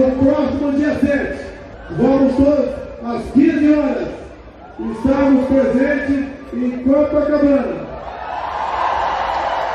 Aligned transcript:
no 0.00 0.10
próximo 0.24 0.72
dia 0.72 0.98
7, 0.98 1.40
vamos 1.90 2.34
todos, 2.34 2.70
às 3.04 3.32
15 3.32 3.72
horas, 3.74 4.08
estarmos 4.96 5.46
presentes 5.46 6.24
em 6.54 6.70
Copacabana, 6.84 7.86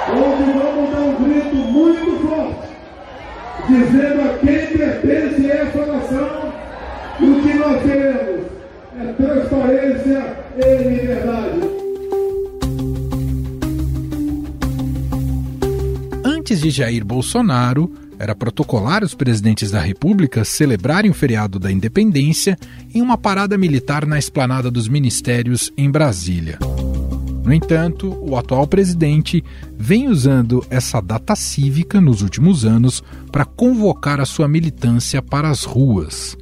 onde 0.09 0.51
vamos 0.51 0.89
dar 0.91 1.01
um 1.01 1.23
grito 1.23 1.55
muito 1.55 2.27
forte, 2.27 2.67
dizendo 3.67 4.21
a 4.21 4.37
quem 4.39 4.77
pertence 4.77 5.51
essa 5.51 5.85
nação 5.85 6.53
que 7.17 7.25
o 7.25 7.41
que 7.41 7.53
nós 7.53 7.81
queremos 7.83 8.45
é 8.99 9.13
transparência 9.13 10.37
e 10.57 10.83
liberdade. 10.89 11.75
Antes 16.23 16.61
de 16.61 16.69
Jair 16.71 17.05
Bolsonaro, 17.05 17.91
era 18.19 18.35
protocolar 18.35 19.03
os 19.03 19.13
presidentes 19.13 19.71
da 19.71 19.79
República 19.79 20.43
celebrarem 20.43 21.11
o 21.11 21.13
feriado 21.13 21.59
da 21.59 21.71
independência 21.71 22.57
em 22.93 23.01
uma 23.01 23.17
parada 23.17 23.57
militar 23.57 24.05
na 24.05 24.17
esplanada 24.17 24.69
dos 24.71 24.87
ministérios 24.87 25.71
em 25.77 25.89
Brasília. 25.89 26.59
No 27.45 27.53
entanto, 27.53 28.17
o 28.21 28.35
atual 28.35 28.65
presidente 28.65 29.43
vem 29.77 30.07
usando 30.07 30.65
essa 30.69 30.99
data 30.99 31.35
cívica 31.35 32.01
nos 32.01 32.23
últimos 32.23 32.65
anos 32.65 33.03
para 33.31 33.45
convocar 33.45 34.19
a 34.19 34.25
sua 34.25 34.47
militância 34.47 35.21
para 35.21 35.49
as 35.49 35.63
ruas. 35.63 36.35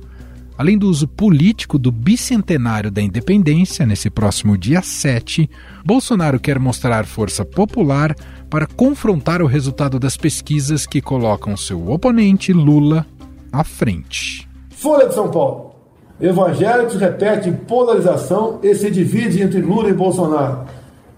Além 0.55 0.77
do 0.77 0.87
uso 0.87 1.07
político 1.07 1.79
do 1.79 1.91
bicentenário 1.91 2.91
da 2.91 3.01
independência, 3.01 3.85
nesse 3.85 4.09
próximo 4.09 4.55
dia 4.55 4.83
7, 4.83 5.49
Bolsonaro 5.83 6.39
quer 6.39 6.59
mostrar 6.59 7.05
força 7.05 7.43
popular 7.43 8.15
para 8.49 8.67
confrontar 8.67 9.41
o 9.41 9.47
resultado 9.47 9.99
das 9.99 10.15
pesquisas 10.15 10.85
que 10.85 11.01
colocam 11.01 11.57
seu 11.57 11.89
oponente, 11.89 12.53
Lula, 12.53 13.03
à 13.51 13.63
frente. 13.63 14.47
Folha 14.69 15.07
de 15.07 15.15
São 15.15 15.31
Paulo. 15.31 15.73
Evangélicos 16.21 16.95
repetem 16.95 17.53
polarização 17.53 18.59
e 18.61 18.75
se 18.75 18.91
divide 18.91 19.41
entre 19.41 19.59
Lula 19.59 19.89
e 19.89 19.93
Bolsonaro. 19.93 20.67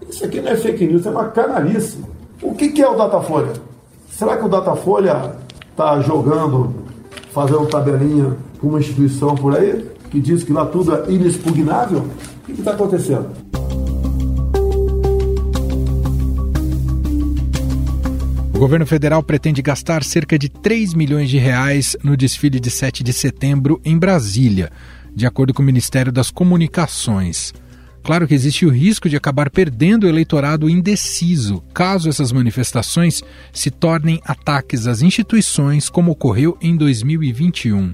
Isso 0.08 0.24
aqui 0.24 0.40
não 0.40 0.50
é 0.50 0.56
fake 0.56 0.86
news, 0.86 1.04
é 1.04 1.10
uma 1.10 1.28
canalice. 1.28 1.98
O 2.40 2.54
que 2.54 2.80
é 2.80 2.88
o 2.88 2.96
Datafolha? 2.96 3.52
Será 4.08 4.38
que 4.38 4.44
o 4.46 4.48
Datafolha 4.48 5.36
está 5.70 6.00
jogando, 6.00 6.85
fazendo 7.36 7.66
tabelinha 7.66 8.34
com 8.58 8.68
uma 8.68 8.80
instituição 8.80 9.34
por 9.34 9.54
aí 9.54 9.84
que 10.10 10.18
diz 10.18 10.42
que 10.42 10.54
lá 10.54 10.64
tudo 10.64 10.94
é 10.94 11.12
inexpugnável? 11.12 11.98
O 11.98 12.46
que 12.46 12.52
está 12.52 12.70
acontecendo? 12.70 13.28
O 18.54 18.58
governo 18.58 18.86
federal 18.86 19.22
pretende 19.22 19.60
gastar 19.60 20.02
cerca 20.02 20.38
de 20.38 20.48
3 20.48 20.94
milhões 20.94 21.28
de 21.28 21.36
reais 21.36 21.94
no 22.02 22.16
desfile 22.16 22.58
de 22.58 22.70
7 22.70 23.04
de 23.04 23.12
setembro 23.12 23.78
em 23.84 23.98
Brasília, 23.98 24.72
de 25.14 25.26
acordo 25.26 25.52
com 25.52 25.62
o 25.62 25.66
Ministério 25.66 26.10
das 26.10 26.30
Comunicações. 26.30 27.52
Claro 28.06 28.28
que 28.28 28.34
existe 28.34 28.64
o 28.64 28.70
risco 28.70 29.08
de 29.08 29.16
acabar 29.16 29.50
perdendo 29.50 30.04
o 30.04 30.08
eleitorado 30.08 30.70
indeciso, 30.70 31.60
caso 31.74 32.08
essas 32.08 32.30
manifestações 32.30 33.20
se 33.52 33.68
tornem 33.68 34.20
ataques 34.24 34.86
às 34.86 35.02
instituições, 35.02 35.90
como 35.90 36.12
ocorreu 36.12 36.56
em 36.62 36.76
2021. 36.76 37.92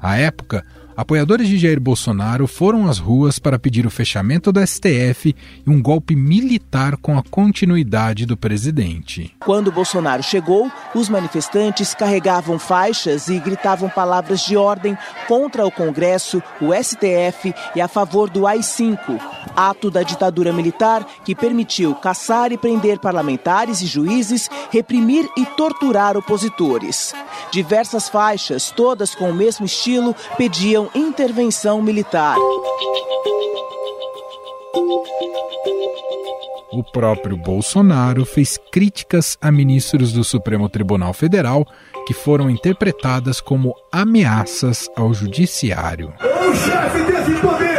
À 0.00 0.16
época, 0.16 0.66
apoiadores 0.96 1.48
de 1.48 1.58
Jair 1.58 1.80
Bolsonaro 1.80 2.46
foram 2.46 2.88
às 2.88 2.98
ruas 2.98 3.38
para 3.38 3.58
pedir 3.58 3.86
o 3.86 3.90
fechamento 3.90 4.52
do 4.52 4.64
STF 4.64 5.34
e 5.66 5.70
um 5.70 5.80
golpe 5.80 6.14
militar 6.14 6.96
com 6.96 7.18
a 7.18 7.22
continuidade 7.22 8.26
do 8.26 8.36
presidente. 8.36 9.34
Quando 9.40 9.72
Bolsonaro 9.72 10.22
chegou, 10.22 10.70
os 10.94 11.08
manifestantes 11.08 11.94
carregavam 11.94 12.58
faixas 12.58 13.28
e 13.28 13.38
gritavam 13.38 13.88
palavras 13.88 14.40
de 14.40 14.56
ordem 14.56 14.96
contra 15.26 15.66
o 15.66 15.70
Congresso, 15.70 16.42
o 16.60 16.72
STF 16.74 17.54
e 17.74 17.80
a 17.80 17.88
favor 17.88 18.30
do 18.30 18.46
AI-5, 18.46 18.98
ato 19.56 19.90
da 19.90 20.02
ditadura 20.02 20.52
militar 20.52 21.06
que 21.24 21.34
permitiu 21.34 21.94
caçar 21.94 22.52
e 22.52 22.58
prender 22.58 22.98
parlamentares 22.98 23.80
e 23.82 23.86
juízes, 23.86 24.48
reprimir 24.70 25.28
e 25.36 25.44
torturar 25.44 26.16
opositores. 26.16 27.14
Diversas 27.50 28.08
faixas, 28.08 28.70
todas 28.70 29.14
com 29.14 29.30
o 29.30 29.34
mesmo 29.34 29.66
estilo, 29.66 30.14
pediam 30.36 30.83
intervenção 30.94 31.80
militar. 31.82 32.36
O 36.72 36.82
próprio 36.82 37.36
Bolsonaro 37.36 38.24
fez 38.24 38.58
críticas 38.72 39.38
a 39.40 39.52
ministros 39.52 40.12
do 40.12 40.24
Supremo 40.24 40.68
Tribunal 40.68 41.12
Federal 41.12 41.64
que 42.06 42.12
foram 42.12 42.50
interpretadas 42.50 43.40
como 43.40 43.74
ameaças 43.92 44.90
ao 44.96 45.14
judiciário. 45.14 46.12
O 46.20 46.54
chefe 46.54 47.04
desse 47.04 47.40
poder 47.40 47.73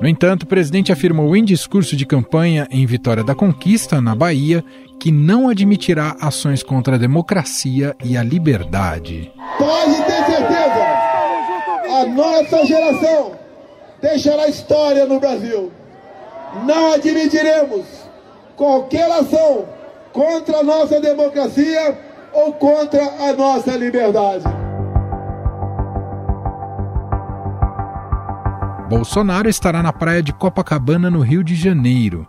No 0.00 0.08
entanto, 0.08 0.44
o 0.44 0.46
presidente 0.46 0.92
afirmou 0.92 1.34
em 1.34 1.44
discurso 1.44 1.96
de 1.96 2.06
campanha 2.06 2.68
em 2.70 2.86
Vitória 2.86 3.24
da 3.24 3.34
Conquista, 3.34 4.00
na 4.00 4.14
Bahia, 4.14 4.64
que 5.00 5.10
não 5.10 5.48
admitirá 5.48 6.16
ações 6.20 6.62
contra 6.62 6.94
a 6.94 6.98
democracia 6.98 7.94
e 8.04 8.16
a 8.16 8.22
liberdade. 8.22 9.32
Pode 9.58 9.96
ter 10.04 10.24
certeza, 10.26 10.86
a 12.00 12.06
nossa 12.06 12.64
geração 12.66 13.32
deixará 14.00 14.46
história 14.46 15.06
no 15.06 15.18
Brasil. 15.18 15.72
Não 16.64 16.92
admitiremos 16.92 17.84
qualquer 18.56 19.10
ação 19.10 19.66
contra 20.12 20.58
a 20.58 20.62
nossa 20.62 21.00
democracia 21.00 21.98
ou 22.32 22.52
contra 22.52 23.02
a 23.28 23.32
nossa 23.32 23.76
liberdade. 23.76 24.44
Bolsonaro 28.88 29.48
estará 29.48 29.82
na 29.82 29.92
praia 29.92 30.22
de 30.22 30.32
Copacabana, 30.32 31.10
no 31.10 31.20
Rio 31.20 31.42
de 31.42 31.56
Janeiro. 31.56 32.24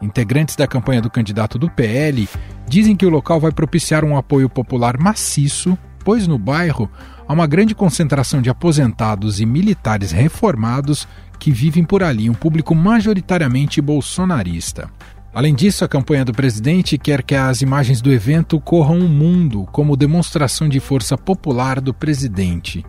Integrantes 0.00 0.56
da 0.56 0.66
campanha 0.66 1.02
do 1.02 1.10
candidato 1.10 1.58
do 1.58 1.68
PL 1.68 2.26
dizem 2.66 2.96
que 2.96 3.04
o 3.04 3.10
local 3.10 3.38
vai 3.38 3.52
propiciar 3.52 4.06
um 4.06 4.16
apoio 4.16 4.48
popular 4.48 4.98
maciço, 4.98 5.76
pois 6.02 6.26
no 6.26 6.38
bairro 6.38 6.90
há 7.26 7.32
uma 7.34 7.46
grande 7.46 7.74
concentração 7.74 8.40
de 8.40 8.48
aposentados 8.48 9.38
e 9.38 9.44
militares 9.44 10.10
reformados 10.10 11.06
que 11.38 11.50
vivem 11.50 11.84
por 11.84 12.02
ali, 12.02 12.30
um 12.30 12.34
público 12.34 12.74
majoritariamente 12.74 13.82
bolsonarista. 13.82 14.88
Além 15.34 15.54
disso, 15.54 15.84
a 15.84 15.88
campanha 15.88 16.24
do 16.24 16.32
presidente 16.32 16.96
quer 16.96 17.22
que 17.22 17.34
as 17.34 17.60
imagens 17.60 18.00
do 18.00 18.10
evento 18.10 18.58
corram 18.58 18.98
o 18.98 19.08
mundo 19.10 19.68
como 19.72 19.94
demonstração 19.94 20.70
de 20.70 20.80
força 20.80 21.18
popular 21.18 21.82
do 21.82 21.92
presidente. 21.92 22.82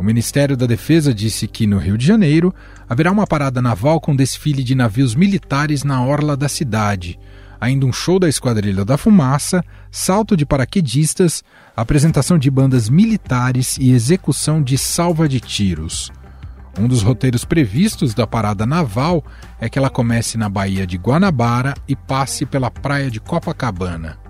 O 0.00 0.02
Ministério 0.02 0.56
da 0.56 0.64
Defesa 0.64 1.12
disse 1.12 1.46
que 1.46 1.66
no 1.66 1.76
Rio 1.76 1.98
de 1.98 2.06
Janeiro 2.06 2.54
haverá 2.88 3.12
uma 3.12 3.26
parada 3.26 3.60
naval 3.60 4.00
com 4.00 4.16
desfile 4.16 4.64
de 4.64 4.74
navios 4.74 5.14
militares 5.14 5.84
na 5.84 6.02
orla 6.02 6.38
da 6.38 6.48
cidade, 6.48 7.20
ainda 7.60 7.84
um 7.84 7.92
show 7.92 8.18
da 8.18 8.26
Esquadrilha 8.26 8.82
da 8.82 8.96
Fumaça, 8.96 9.62
salto 9.90 10.38
de 10.38 10.46
paraquedistas, 10.46 11.44
apresentação 11.76 12.38
de 12.38 12.50
bandas 12.50 12.88
militares 12.88 13.76
e 13.76 13.92
execução 13.92 14.62
de 14.62 14.78
salva 14.78 15.28
de 15.28 15.38
tiros. 15.38 16.10
Um 16.78 16.88
dos 16.88 17.02
roteiros 17.02 17.44
previstos 17.44 18.14
da 18.14 18.26
parada 18.26 18.64
naval 18.64 19.22
é 19.60 19.68
que 19.68 19.78
ela 19.78 19.90
comece 19.90 20.38
na 20.38 20.48
Baía 20.48 20.86
de 20.86 20.96
Guanabara 20.96 21.74
e 21.86 21.94
passe 21.94 22.46
pela 22.46 22.70
praia 22.70 23.10
de 23.10 23.20
Copacabana. 23.20 24.29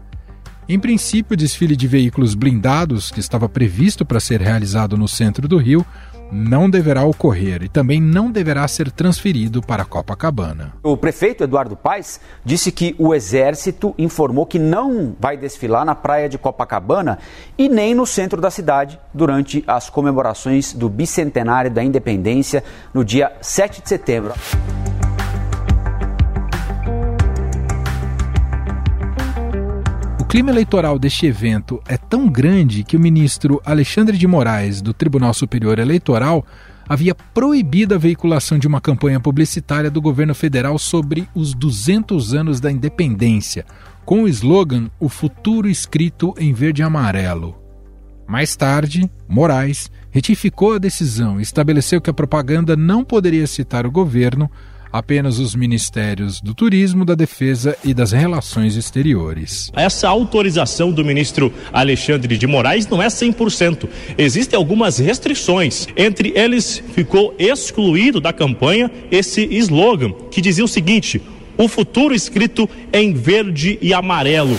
Em 0.68 0.78
princípio, 0.78 1.34
o 1.34 1.36
desfile 1.36 1.74
de 1.74 1.88
veículos 1.88 2.34
blindados, 2.34 3.10
que 3.10 3.20
estava 3.20 3.48
previsto 3.48 4.04
para 4.04 4.20
ser 4.20 4.40
realizado 4.40 4.96
no 4.96 5.08
centro 5.08 5.48
do 5.48 5.58
Rio, 5.58 5.84
não 6.32 6.70
deverá 6.70 7.04
ocorrer 7.04 7.62
e 7.62 7.68
também 7.68 8.00
não 8.00 8.30
deverá 8.30 8.66
ser 8.68 8.90
transferido 8.90 9.60
para 9.60 9.84
Copacabana. 9.84 10.74
O 10.82 10.96
prefeito 10.96 11.44
Eduardo 11.44 11.76
Paes 11.76 12.20
disse 12.44 12.70
que 12.70 12.94
o 12.98 13.14
Exército 13.14 13.94
informou 13.98 14.46
que 14.46 14.58
não 14.58 15.14
vai 15.18 15.36
desfilar 15.36 15.84
na 15.84 15.94
praia 15.94 16.28
de 16.28 16.38
Copacabana 16.38 17.18
e 17.58 17.68
nem 17.68 17.94
no 17.94 18.06
centro 18.06 18.40
da 18.40 18.50
cidade 18.50 18.98
durante 19.12 19.64
as 19.66 19.90
comemorações 19.90 20.72
do 20.72 20.88
bicentenário 20.88 21.70
da 21.70 21.82
independência 21.82 22.62
no 22.94 23.04
dia 23.04 23.32
7 23.40 23.82
de 23.82 23.88
setembro. 23.88 24.34
Clima 30.30 30.52
eleitoral 30.52 30.96
deste 30.96 31.26
evento 31.26 31.82
é 31.88 31.96
tão 31.96 32.28
grande 32.28 32.84
que 32.84 32.96
o 32.96 33.00
ministro 33.00 33.60
Alexandre 33.64 34.16
de 34.16 34.28
Moraes, 34.28 34.80
do 34.80 34.94
Tribunal 34.94 35.34
Superior 35.34 35.80
Eleitoral, 35.80 36.46
havia 36.88 37.16
proibido 37.16 37.96
a 37.96 37.98
veiculação 37.98 38.56
de 38.56 38.68
uma 38.68 38.80
campanha 38.80 39.18
publicitária 39.18 39.90
do 39.90 40.00
governo 40.00 40.32
federal 40.32 40.78
sobre 40.78 41.28
os 41.34 41.52
200 41.52 42.32
anos 42.32 42.60
da 42.60 42.70
independência, 42.70 43.66
com 44.04 44.22
o 44.22 44.28
slogan 44.28 44.88
O 45.00 45.08
Futuro 45.08 45.68
Escrito 45.68 46.32
em 46.38 46.52
Verde 46.52 46.80
e 46.80 46.84
Amarelo. 46.84 47.60
Mais 48.24 48.54
tarde, 48.54 49.10
Moraes 49.28 49.90
retificou 50.12 50.74
a 50.74 50.78
decisão 50.78 51.40
e 51.40 51.42
estabeleceu 51.42 52.00
que 52.00 52.08
a 52.08 52.14
propaganda 52.14 52.76
não 52.76 53.02
poderia 53.02 53.48
citar 53.48 53.84
o 53.84 53.90
governo, 53.90 54.48
apenas 54.92 55.38
os 55.38 55.54
ministérios 55.54 56.40
do 56.40 56.54
Turismo, 56.54 57.04
da 57.04 57.14
Defesa 57.14 57.76
e 57.84 57.94
das 57.94 58.12
Relações 58.12 58.76
Exteriores. 58.76 59.70
Essa 59.74 60.08
autorização 60.08 60.90
do 60.90 61.04
ministro 61.04 61.52
Alexandre 61.72 62.36
de 62.36 62.46
Moraes 62.46 62.86
não 62.86 63.02
é 63.02 63.06
100%. 63.06 63.88
Existem 64.18 64.56
algumas 64.56 64.98
restrições. 64.98 65.86
Entre 65.96 66.32
eles, 66.34 66.82
ficou 66.92 67.34
excluído 67.38 68.20
da 68.20 68.32
campanha 68.32 68.90
esse 69.10 69.42
slogan 69.56 70.12
que 70.30 70.40
dizia 70.40 70.64
o 70.64 70.68
seguinte: 70.68 71.20
o 71.56 71.68
futuro 71.68 72.14
escrito 72.14 72.68
em 72.92 73.12
verde 73.12 73.78
e 73.80 73.92
amarelo. 73.92 74.58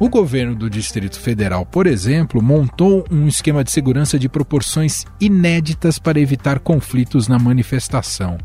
O 0.00 0.08
governo 0.08 0.54
do 0.54 0.70
Distrito 0.70 1.20
Federal, 1.20 1.66
por 1.66 1.86
exemplo, 1.86 2.40
montou 2.40 3.04
um 3.10 3.28
esquema 3.28 3.62
de 3.62 3.70
segurança 3.70 4.18
de 4.18 4.30
proporções 4.30 5.04
inéditas 5.20 5.98
para 5.98 6.18
evitar 6.18 6.58
conflitos 6.58 7.28
na 7.28 7.38
manifestação. 7.38 8.38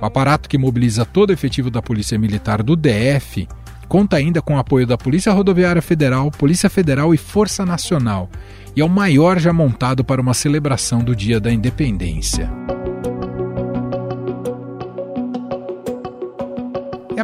O 0.00 0.04
aparato 0.04 0.48
que 0.48 0.56
mobiliza 0.56 1.04
todo 1.04 1.30
o 1.30 1.32
efetivo 1.32 1.68
da 1.68 1.82
Polícia 1.82 2.16
Militar 2.16 2.62
do 2.62 2.76
DF 2.76 3.48
conta 3.88 4.18
ainda 4.18 4.40
com 4.40 4.54
o 4.54 4.58
apoio 4.58 4.86
da 4.86 4.96
Polícia 4.96 5.32
Rodoviária 5.32 5.82
Federal, 5.82 6.30
Polícia 6.30 6.70
Federal 6.70 7.12
e 7.12 7.16
Força 7.16 7.66
Nacional, 7.66 8.30
e 8.76 8.80
é 8.80 8.84
o 8.84 8.88
maior 8.88 9.40
já 9.40 9.52
montado 9.52 10.04
para 10.04 10.20
uma 10.20 10.32
celebração 10.32 11.02
do 11.02 11.14
Dia 11.16 11.40
da 11.40 11.52
Independência. 11.52 12.63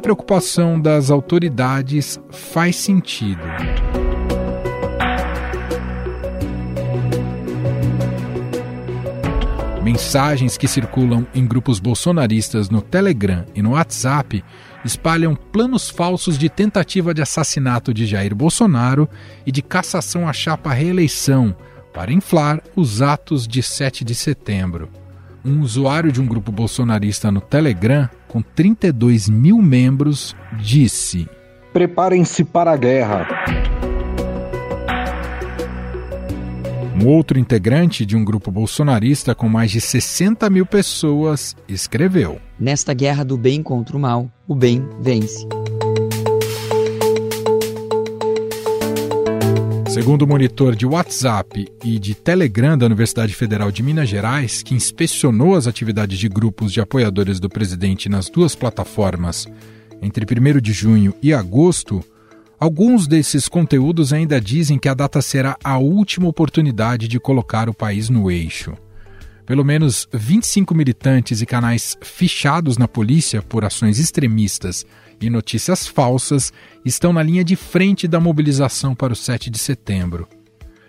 A 0.00 0.08
preocupação 0.10 0.80
das 0.80 1.10
autoridades 1.10 2.18
faz 2.30 2.76
sentido. 2.76 3.42
Mensagens 9.82 10.56
que 10.56 10.66
circulam 10.66 11.26
em 11.34 11.46
grupos 11.46 11.78
bolsonaristas 11.78 12.70
no 12.70 12.80
Telegram 12.80 13.44
e 13.54 13.60
no 13.60 13.72
WhatsApp 13.72 14.42
espalham 14.86 15.36
planos 15.36 15.90
falsos 15.90 16.38
de 16.38 16.48
tentativa 16.48 17.12
de 17.12 17.20
assassinato 17.20 17.92
de 17.92 18.06
Jair 18.06 18.34
Bolsonaro 18.34 19.06
e 19.44 19.52
de 19.52 19.60
cassação 19.60 20.26
à 20.26 20.32
chapa 20.32 20.72
reeleição 20.72 21.54
para 21.92 22.10
inflar 22.10 22.62
os 22.74 23.02
atos 23.02 23.46
de 23.46 23.62
7 23.62 24.02
de 24.02 24.14
setembro 24.14 24.99
um 25.44 25.60
usuário 25.60 26.12
de 26.12 26.20
um 26.20 26.26
grupo 26.26 26.52
bolsonarista 26.52 27.30
no 27.30 27.40
Telegram, 27.40 28.08
com 28.28 28.42
32 28.42 29.28
mil 29.28 29.58
membros, 29.58 30.36
disse: 30.58 31.28
Preparem-se 31.72 32.44
para 32.44 32.72
a 32.72 32.76
guerra. 32.76 33.26
Um 37.00 37.06
outro 37.06 37.38
integrante 37.38 38.04
de 38.04 38.14
um 38.14 38.22
grupo 38.22 38.50
bolsonarista 38.50 39.34
com 39.34 39.48
mais 39.48 39.70
de 39.70 39.80
60 39.80 40.50
mil 40.50 40.66
pessoas 40.66 41.56
escreveu: 41.66 42.38
Nesta 42.58 42.92
guerra 42.92 43.24
do 43.24 43.38
bem 43.38 43.62
contra 43.62 43.96
o 43.96 44.00
mal, 44.00 44.30
o 44.46 44.54
bem 44.54 44.86
vence. 45.00 45.46
Segundo 50.00 50.22
o 50.22 50.26
monitor 50.26 50.74
de 50.74 50.86
WhatsApp 50.86 51.70
e 51.84 51.98
de 51.98 52.14
Telegram 52.14 52.76
da 52.76 52.86
Universidade 52.86 53.34
Federal 53.34 53.70
de 53.70 53.82
Minas 53.82 54.08
Gerais, 54.08 54.62
que 54.62 54.74
inspecionou 54.74 55.54
as 55.54 55.66
atividades 55.66 56.18
de 56.18 56.26
grupos 56.26 56.72
de 56.72 56.80
apoiadores 56.80 57.38
do 57.38 57.50
presidente 57.50 58.08
nas 58.08 58.30
duas 58.30 58.54
plataformas 58.54 59.46
entre 60.00 60.24
1 60.24 60.58
de 60.58 60.72
junho 60.72 61.14
e 61.20 61.34
agosto, 61.34 62.02
alguns 62.58 63.06
desses 63.06 63.46
conteúdos 63.46 64.10
ainda 64.10 64.40
dizem 64.40 64.78
que 64.78 64.88
a 64.88 64.94
data 64.94 65.20
será 65.20 65.54
a 65.62 65.76
última 65.76 66.28
oportunidade 66.28 67.06
de 67.06 67.20
colocar 67.20 67.68
o 67.68 67.74
país 67.74 68.08
no 68.08 68.30
eixo. 68.30 68.72
Pelo 69.44 69.66
menos 69.66 70.08
25 70.14 70.74
militantes 70.74 71.42
e 71.42 71.46
canais 71.46 71.98
fichados 72.00 72.78
na 72.78 72.88
polícia 72.88 73.42
por 73.42 73.66
ações 73.66 73.98
extremistas 73.98 74.86
e 75.20 75.28
notícias 75.28 75.86
falsas 75.86 76.52
estão 76.84 77.12
na 77.12 77.22
linha 77.22 77.44
de 77.44 77.56
frente 77.56 78.08
da 78.08 78.18
mobilização 78.18 78.94
para 78.94 79.12
o 79.12 79.16
7 79.16 79.50
de 79.50 79.58
setembro. 79.58 80.28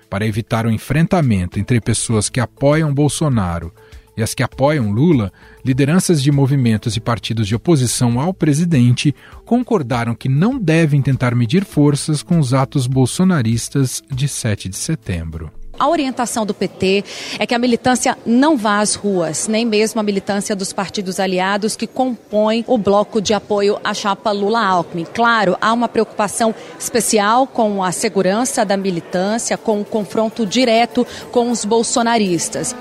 Para 0.10 0.26
evitar 0.26 0.66
o 0.66 0.72
enfrentamento 0.72 1.60
entre 1.60 1.80
pessoas 1.80 2.30
que 2.30 2.40
apoiam 2.40 2.94
Bolsonaro 2.94 3.74
e 4.16 4.22
as 4.22 4.34
que 4.34 4.44
apoiam 4.44 4.92
Lula, 4.92 5.32
lideranças 5.64 6.22
de 6.22 6.32
movimentos 6.32 6.96
e 6.98 7.00
partidos 7.00 7.48
de 7.48 7.56
oposição 7.56 8.20
ao 8.20 8.34
presidente 8.34 9.16
concordaram 9.46 10.14
que 10.14 10.28
não 10.28 10.60
devem 10.60 11.02
tentar 11.02 11.34
medir 11.34 11.64
forças 11.64 12.22
com 12.22 12.38
os 12.40 12.54
atos 12.54 12.88
bolsonaristas 12.88 14.02
de 14.12 14.28
7 14.28 14.68
de 14.68 14.76
setembro. 14.76 15.52
A 15.82 15.88
orientação 15.88 16.46
do 16.46 16.54
PT 16.54 17.04
é 17.40 17.48
que 17.48 17.56
a 17.56 17.58
militância 17.58 18.16
não 18.24 18.56
vá 18.56 18.82
às 18.82 18.94
ruas, 18.94 19.48
nem 19.48 19.66
mesmo 19.66 20.00
a 20.00 20.04
militância 20.04 20.56
dos 20.56 20.72
partidos 20.72 21.20
aliados 21.20 21.76
que 21.76 21.88
compõem 21.88 22.64
o 22.68 22.78
bloco 22.78 23.20
de 23.20 23.34
apoio 23.34 23.80
à 23.84 23.92
chapa 23.92 24.30
Lula-Alckmin. 24.30 25.06
Claro, 25.06 25.58
há 25.60 25.74
uma 25.74 25.88
preocupação 25.88 26.54
especial 26.80 27.48
com 27.48 27.84
a 27.84 27.92
segurança 27.92 28.64
da 28.64 28.78
militância, 28.78 29.58
com 29.58 29.82
o 29.82 29.84
confronto 29.84 30.46
direto 30.46 31.04
com 31.32 31.50
os 31.50 31.66
bolsonaristas. 31.66 32.76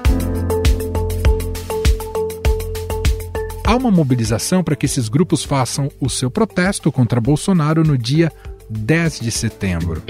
Há 3.64 3.76
uma 3.76 3.90
mobilização 3.90 4.62
para 4.62 4.76
que 4.76 4.84
esses 4.84 5.08
grupos 5.08 5.42
façam 5.42 5.90
o 5.98 6.10
seu 6.10 6.30
protesto 6.30 6.92
contra 6.92 7.18
Bolsonaro 7.18 7.82
no 7.82 7.96
dia 7.96 8.30
10 8.68 9.20
de 9.20 9.30
setembro. 9.30 10.02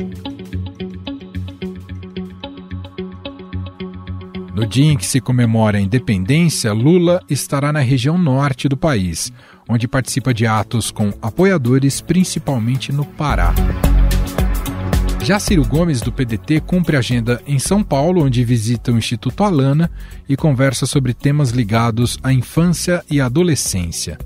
No 4.60 4.66
dia 4.66 4.92
em 4.92 4.96
que 4.98 5.06
se 5.06 5.22
comemora 5.22 5.78
a 5.78 5.80
independência, 5.80 6.70
Lula 6.74 7.24
estará 7.30 7.72
na 7.72 7.80
região 7.80 8.18
norte 8.18 8.68
do 8.68 8.76
país, 8.76 9.32
onde 9.66 9.88
participa 9.88 10.34
de 10.34 10.46
atos 10.46 10.90
com 10.90 11.14
apoiadores, 11.22 12.02
principalmente 12.02 12.92
no 12.92 13.06
Pará. 13.06 13.54
Já 15.22 15.40
Ciro 15.40 15.64
Gomes, 15.64 16.02
do 16.02 16.12
PDT, 16.12 16.60
cumpre 16.60 16.98
agenda 16.98 17.42
em 17.46 17.58
São 17.58 17.82
Paulo, 17.82 18.22
onde 18.22 18.44
visita 18.44 18.92
o 18.92 18.98
Instituto 18.98 19.44
Alana 19.44 19.90
e 20.28 20.36
conversa 20.36 20.84
sobre 20.84 21.14
temas 21.14 21.52
ligados 21.52 22.18
à 22.22 22.30
infância 22.30 23.02
e 23.10 23.18
adolescência. 23.18 24.18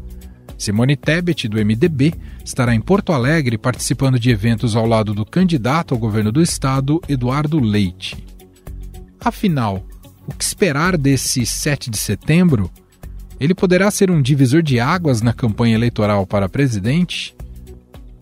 Simone 0.59 0.97
Tebet, 0.97 1.47
do 1.47 1.65
MDB, 1.65 2.13
estará 2.45 2.75
em 2.75 2.81
Porto 2.81 3.13
Alegre 3.13 3.57
participando 3.57 4.19
de 4.19 4.31
eventos 4.31 4.75
ao 4.75 4.85
lado 4.85 5.15
do 5.15 5.25
candidato 5.25 5.95
ao 5.95 6.01
governo 6.01 6.33
do 6.33 6.43
estado, 6.43 7.01
Eduardo 7.09 7.61
Leite. 7.61 8.17
Afinal, 9.21 9.87
o 10.27 10.35
que 10.35 10.45
esperar 10.45 10.97
desse 10.97 11.45
7 11.45 11.91
de 11.91 11.99
setembro? 11.99 12.71
Ele 13.39 13.55
poderá 13.55 13.91
ser 13.91 14.11
um 14.11 14.23
divisor 14.23 14.63
de 14.63 14.81
águas 14.81 15.21
na 15.21 15.33
campanha 15.33 15.75
eleitoral 15.75 16.27
para 16.27 16.49
presidente? 16.49 17.35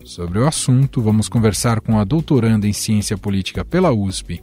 Sobre 0.03 0.39
o 0.39 0.47
assunto, 0.47 1.01
vamos 1.01 1.29
conversar 1.29 1.79
com 1.79 1.97
a 1.97 2.03
doutoranda 2.03 2.67
em 2.67 2.73
Ciência 2.73 3.17
Política 3.17 3.63
pela 3.63 3.91
USP 3.91 4.41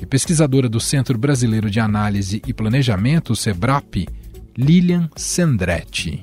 e 0.00 0.06
pesquisadora 0.06 0.68
do 0.68 0.78
Centro 0.78 1.18
Brasileiro 1.18 1.68
de 1.68 1.80
Análise 1.80 2.40
e 2.46 2.54
Planejamento, 2.54 3.34
SEBRAP, 3.34 4.06
Lilian 4.56 5.10
Sendretti. 5.16 6.22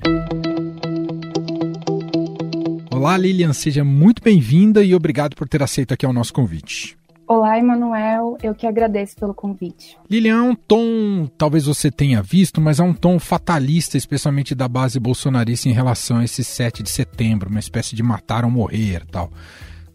Olá, 2.90 3.18
Lilian, 3.18 3.54
seja 3.54 3.84
muito 3.84 4.24
bem-vinda 4.24 4.84
e 4.84 4.96
obrigado 4.96 5.36
por 5.36 5.48
ter 5.48 5.62
aceito 5.62 5.94
aqui 5.94 6.06
o 6.06 6.14
nosso 6.14 6.34
convite. 6.34 6.97
Olá, 7.28 7.60
Emanuel. 7.60 8.38
Eu 8.42 8.56
que 8.56 8.66
agradeço 8.66 9.18
pelo 9.18 9.34
convite. 9.34 9.98
Lilian, 10.10 10.44
um 10.44 10.56
tom, 10.56 11.28
talvez 11.38 11.66
você 11.66 11.92
tenha 11.92 12.22
visto, 12.22 12.62
mas 12.62 12.80
é 12.80 12.84
um 12.84 12.94
tom 12.94 13.20
fatalista, 13.20 13.98
especialmente 13.98 14.56
da 14.56 14.66
base 14.66 14.98
bolsonarista 14.98 15.68
em 15.68 15.74
relação 15.74 16.20
a 16.20 16.24
esse 16.24 16.42
7 16.42 16.82
de 16.82 16.90
setembro, 16.90 17.50
uma 17.50 17.60
espécie 17.60 17.98
de 17.98 18.02
matar 18.02 18.46
ou 18.46 18.50
morrer 18.50 19.06
tal. 19.12 19.30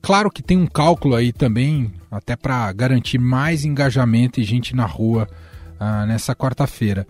Claro 0.02 0.30
que 0.30 0.42
tem 0.42 0.58
um 0.58 0.66
cálculo 0.66 1.14
aí 1.14 1.32
também, 1.32 1.90
até 2.10 2.36
para 2.36 2.70
garantir 2.70 3.16
mais 3.16 3.64
engajamento 3.64 4.38
e 4.38 4.44
gente 4.44 4.76
na 4.76 4.84
rua 4.84 5.26
uh, 5.80 6.06
nessa 6.06 6.34
quarta-feira. 6.34 7.06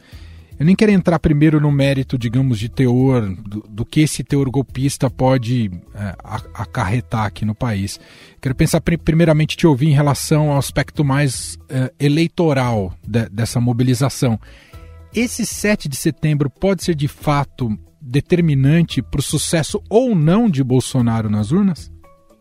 Eu 0.62 0.66
nem 0.66 0.76
quero 0.76 0.92
entrar 0.92 1.18
primeiro 1.18 1.60
no 1.60 1.72
mérito, 1.72 2.16
digamos, 2.16 2.56
de 2.56 2.68
teor, 2.68 3.34
do, 3.34 3.64
do 3.68 3.84
que 3.84 4.00
esse 4.00 4.22
teor 4.22 4.48
golpista 4.48 5.10
pode 5.10 5.68
é, 5.92 6.14
acarretar 6.54 7.24
aqui 7.24 7.44
no 7.44 7.52
país. 7.52 7.98
Quero 8.40 8.54
pensar 8.54 8.80
primeiramente 8.80 9.56
te 9.56 9.66
ouvir 9.66 9.88
em 9.88 9.92
relação 9.92 10.52
ao 10.52 10.58
aspecto 10.58 11.04
mais 11.04 11.58
é, 11.68 11.92
eleitoral 11.98 12.94
de, 13.02 13.28
dessa 13.28 13.60
mobilização. 13.60 14.38
Esse 15.12 15.44
7 15.44 15.88
de 15.88 15.96
setembro 15.96 16.48
pode 16.48 16.84
ser 16.84 16.94
de 16.94 17.08
fato 17.08 17.76
determinante 18.00 19.02
para 19.02 19.18
o 19.18 19.22
sucesso 19.22 19.82
ou 19.90 20.14
não 20.14 20.48
de 20.48 20.62
Bolsonaro 20.62 21.28
nas 21.28 21.50
urnas? 21.50 21.90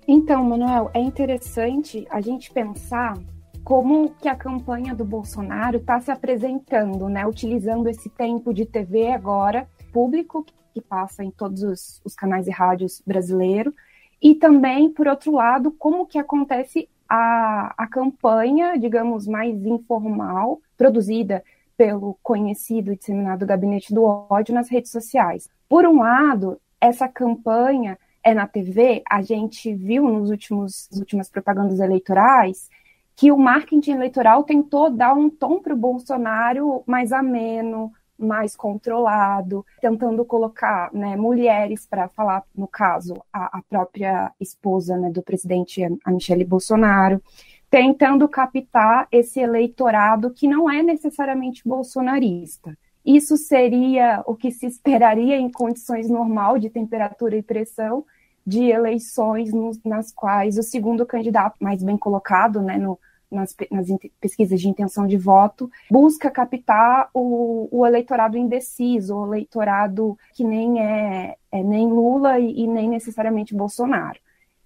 Então, 0.08 0.48
Manuel, 0.48 0.92
é 0.94 1.00
interessante 1.00 2.06
a 2.12 2.22
gente 2.22 2.52
pensar 2.52 3.18
como 3.64 4.10
que 4.16 4.28
a 4.28 4.36
campanha 4.36 4.94
do 4.94 5.06
Bolsonaro 5.06 5.78
está 5.78 6.00
se 6.00 6.12
apresentando, 6.12 7.08
né? 7.08 7.26
Utilizando 7.26 7.88
esse 7.88 8.10
tempo 8.10 8.54
de 8.54 8.66
TV 8.66 9.12
agora, 9.12 9.68
público, 9.94 10.46
que 10.74 10.82
passa 10.82 11.24
em 11.24 11.32
todos 11.32 11.64
os, 11.64 12.02
os 12.04 12.16
canais 12.16 12.48
e 12.48 12.52
rádios 12.52 13.02
brasileiros, 13.06 13.74
e 14.22 14.36
também, 14.36 14.90
por 14.90 15.08
outro 15.08 15.32
lado, 15.32 15.72
como 15.72 16.06
que 16.06 16.20
acontece 16.20 16.88
a, 17.10 17.74
a 17.78 17.88
campanha, 17.88 18.78
digamos, 18.78 19.28
mais 19.28 19.66
informal, 19.66 20.62
produzida 20.78 21.44
pelo 21.76 22.18
conhecido 22.22 22.94
e 22.94 22.96
disseminado 22.96 23.46
Gabinete 23.46 23.94
do 23.94 24.04
Ódio 24.04 24.54
nas 24.54 24.70
redes 24.70 24.92
sociais. 24.92 25.50
Por 25.68 25.86
um 25.86 26.00
lado, 26.00 26.60
essa 26.80 27.08
campanha 27.08 27.98
é 28.24 28.34
na 28.34 28.48
TV, 28.48 29.02
a 29.10 29.22
gente 29.22 29.74
viu 29.74 30.08
nos 30.08 30.30
últimos, 30.30 30.88
nas 30.92 31.00
últimas 31.00 31.30
propagandas 31.30 31.80
eleitorais 31.80 32.70
que 33.16 33.32
o 33.32 33.38
marketing 33.38 33.92
eleitoral 33.92 34.44
tentou 34.44 34.90
dar 34.90 35.14
um 35.14 35.30
tom 35.30 35.62
para 35.62 35.74
o 35.74 35.78
Bolsonaro 35.78 36.84
mais 36.88 37.12
ameno, 37.12 37.92
mais 38.18 38.56
controlado, 38.56 39.66
tentando 39.82 40.24
colocar 40.24 40.94
né, 40.94 41.16
mulheres 41.16 41.86
para 41.86 42.08
falar, 42.10 42.44
no 42.56 42.68
caso, 42.68 43.16
a, 43.34 43.58
a 43.58 43.62
própria 43.68 44.32
esposa 44.40 44.98
né, 44.98 45.10
do 45.10 45.24
presidente, 45.24 45.82
a 46.06 46.12
Michelle 46.12 46.46
Bolsonaro, 46.46 47.22
tentando 47.70 48.28
captar 48.28 49.08
esse 49.12 49.40
eleitorado 49.40 50.32
que 50.32 50.48
não 50.48 50.70
é 50.70 50.84
necessariamente 50.84 51.68
bolsonarista. 51.68 52.78
Isso 53.04 53.36
seria 53.36 54.22
o 54.28 54.36
que 54.36 54.52
se 54.52 54.68
esperaria 54.68 55.38
em 55.38 55.50
condições 55.50 56.08
normal 56.10 56.60
de 56.60 56.70
temperatura 56.70 57.36
e 57.36 57.42
pressão 57.42 58.06
de 58.52 58.66
eleições 58.70 59.50
nas 59.86 60.12
quais 60.12 60.58
o 60.58 60.64
segundo 60.64 61.06
candidato 61.06 61.56
mais 61.58 61.82
bem 61.82 61.98
colocado, 61.98 62.62
né, 62.62 62.78
no, 62.78 63.00
nas, 63.32 63.56
nas, 63.72 63.88
pesquisas 64.20 64.60
de 64.60 64.68
intenção 64.68 65.08
de 65.08 65.16
voto, 65.16 65.72
busca 65.90 66.30
captar 66.30 67.10
o, 67.14 67.70
o, 67.72 67.86
eleitorado 67.86 68.38
indeciso, 68.38 69.16
o 69.16 69.26
eleitorado 69.28 70.18
que 70.34 70.44
nem 70.44 70.82
é, 70.82 71.38
é 71.50 71.64
nem 71.64 71.88
Lula 71.88 72.40
e, 72.40 72.64
e, 72.64 72.68
nem 72.68 72.90
necessariamente 72.90 73.56
Bolsonaro. 73.56 74.20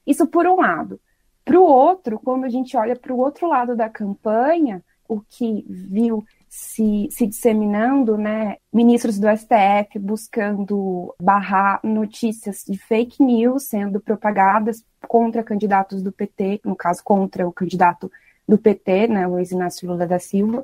Isso 0.06 0.26
por 0.26 0.48
um 0.48 0.56
lado. 0.56 1.00
Para 1.44 1.60
o 1.60 1.64
outro, 1.64 2.20
quando 2.20 2.46
a 2.46 2.50
gente 2.50 2.76
olha 2.76 2.96
para 2.96 3.14
o 3.14 3.20
outro 3.20 3.48
lado 3.48 3.76
da 3.76 3.88
campanha, 3.88 4.84
o 5.08 5.22
que 5.22 5.64
viu 5.70 6.26
se, 6.58 7.10
se 7.12 7.28
disseminando, 7.28 8.18
né, 8.18 8.56
ministros 8.72 9.20
do 9.20 9.28
STF 9.28 10.00
buscando 10.00 11.14
barrar 11.20 11.82
notícias 11.84 12.64
de 12.66 12.78
fake 12.78 13.22
news 13.22 13.64
sendo 13.64 14.00
propagadas 14.00 14.82
contra 15.06 15.44
candidatos 15.44 16.02
do 16.02 16.14
PT, 16.14 16.62
no 16.64 16.74
caso 16.74 17.04
contra 17.04 17.46
o 17.46 17.52
candidato 17.52 18.10
do 18.48 18.58
PT, 18.58 19.10
né, 19.10 19.28
Luiz 19.28 19.52
Inácio 19.52 19.86
Lula 19.86 20.08
da 20.08 20.18
Silva, 20.18 20.64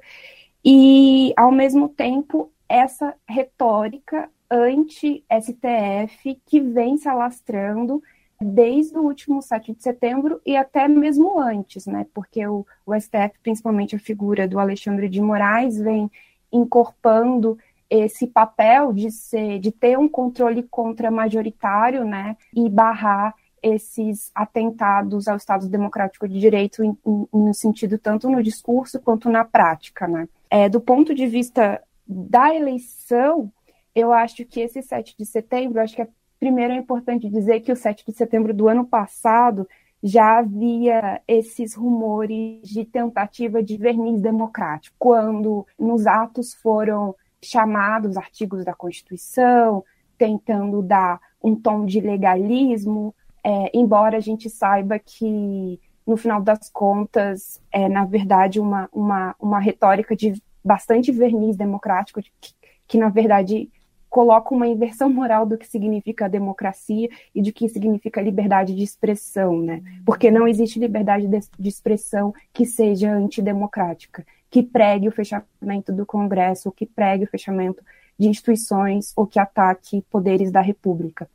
e, 0.63 1.33
ao 1.35 1.51
mesmo 1.51 1.89
tempo, 1.89 2.49
essa 2.69 3.13
retórica 3.27 4.29
anti-STF 4.49 6.41
que 6.45 6.61
vem 6.61 6.95
se 6.95 7.09
alastrando 7.09 8.01
desde 8.41 8.97
o 8.97 9.03
último 9.03 9.41
7 9.41 9.73
de 9.73 9.83
setembro 9.83 10.41
e 10.45 10.57
até 10.57 10.87
mesmo 10.87 11.39
antes, 11.39 11.85
né? 11.85 12.07
Porque 12.13 12.45
o, 12.45 12.65
o 12.85 12.99
STF, 12.99 13.37
principalmente 13.43 13.95
a 13.95 13.99
figura 13.99 14.47
do 14.47 14.59
Alexandre 14.59 15.07
de 15.07 15.21
Moraes, 15.21 15.77
vem 15.77 16.09
incorporando 16.51 17.57
esse 17.89 18.25
papel 18.25 18.93
de 18.93 19.11
ser, 19.11 19.59
de 19.59 19.71
ter 19.71 19.97
um 19.97 20.07
controle 20.07 20.63
contra 20.63 21.11
majoritário, 21.11 22.03
né? 22.03 22.35
E 22.55 22.69
barrar 22.69 23.35
esses 23.61 24.31
atentados 24.33 25.27
ao 25.27 25.37
Estado 25.37 25.69
Democrático 25.69 26.27
de 26.27 26.39
Direito 26.39 26.97
no 27.05 27.53
sentido 27.53 27.99
tanto 27.99 28.27
no 28.27 28.41
discurso 28.41 28.99
quanto 28.99 29.29
na 29.29 29.45
prática, 29.45 30.07
né? 30.07 30.27
É, 30.49 30.67
do 30.67 30.81
ponto 30.81 31.13
de 31.13 31.27
vista 31.27 31.81
da 32.07 32.53
eleição, 32.53 33.51
eu 33.93 34.11
acho 34.11 34.45
que 34.45 34.61
esse 34.61 34.81
7 34.81 35.15
de 35.17 35.25
setembro, 35.25 35.79
acho 35.79 35.95
que 35.95 36.01
é, 36.01 36.07
primeiro 36.41 36.73
é 36.73 36.75
importante 36.75 37.29
dizer 37.29 37.59
que 37.59 37.71
o 37.71 37.75
7 37.75 38.03
de 38.03 38.13
setembro 38.13 38.51
do 38.51 38.67
ano 38.67 38.83
passado 38.83 39.69
já 40.01 40.39
havia 40.39 41.21
esses 41.27 41.75
rumores 41.75 42.67
de 42.67 42.83
tentativa 42.83 43.61
de 43.61 43.77
verniz 43.77 44.19
democrático, 44.19 44.95
quando 44.97 45.67
nos 45.77 46.07
atos 46.07 46.55
foram 46.55 47.15
chamados 47.43 48.17
artigos 48.17 48.65
da 48.65 48.73
Constituição, 48.73 49.83
tentando 50.17 50.81
dar 50.81 51.21
um 51.43 51.55
tom 51.55 51.85
de 51.85 52.01
legalismo, 52.01 53.13
é, 53.43 53.69
embora 53.77 54.17
a 54.17 54.21
gente 54.21 54.49
saiba 54.49 54.97
que, 54.97 55.79
no 56.07 56.17
final 56.17 56.41
das 56.41 56.71
contas, 56.71 57.61
é, 57.71 57.87
na 57.87 58.03
verdade, 58.03 58.59
uma, 58.59 58.89
uma, 58.91 59.35
uma 59.39 59.59
retórica 59.59 60.15
de 60.15 60.41
bastante 60.65 61.11
verniz 61.11 61.55
democrático, 61.55 62.19
que, 62.19 62.53
que, 62.87 62.97
na 62.97 63.09
verdade, 63.09 63.69
coloca 64.11 64.53
uma 64.53 64.67
inversão 64.67 65.09
moral 65.09 65.45
do 65.45 65.57
que 65.57 65.65
significa 65.65 66.27
democracia 66.27 67.07
e 67.33 67.41
de 67.41 67.53
que 67.53 67.69
significa 67.69 68.21
liberdade 68.21 68.75
de 68.75 68.83
expressão, 68.83 69.61
né? 69.61 69.81
Porque 70.05 70.29
não 70.29 70.45
existe 70.45 70.77
liberdade 70.77 71.27
de, 71.27 71.39
de 71.57 71.69
expressão 71.69 72.33
que 72.51 72.65
seja 72.65 73.09
antidemocrática, 73.09 74.25
que 74.49 74.61
pregue 74.61 75.07
o 75.07 75.13
fechamento 75.13 75.93
do 75.93 76.05
Congresso, 76.05 76.67
ou 76.67 76.73
que 76.73 76.85
pregue 76.85 77.23
o 77.23 77.27
fechamento 77.27 77.81
de 78.19 78.27
instituições 78.27 79.13
ou 79.15 79.25
que 79.25 79.39
ataque 79.39 80.03
poderes 80.11 80.51
da 80.51 80.59
República. 80.59 81.29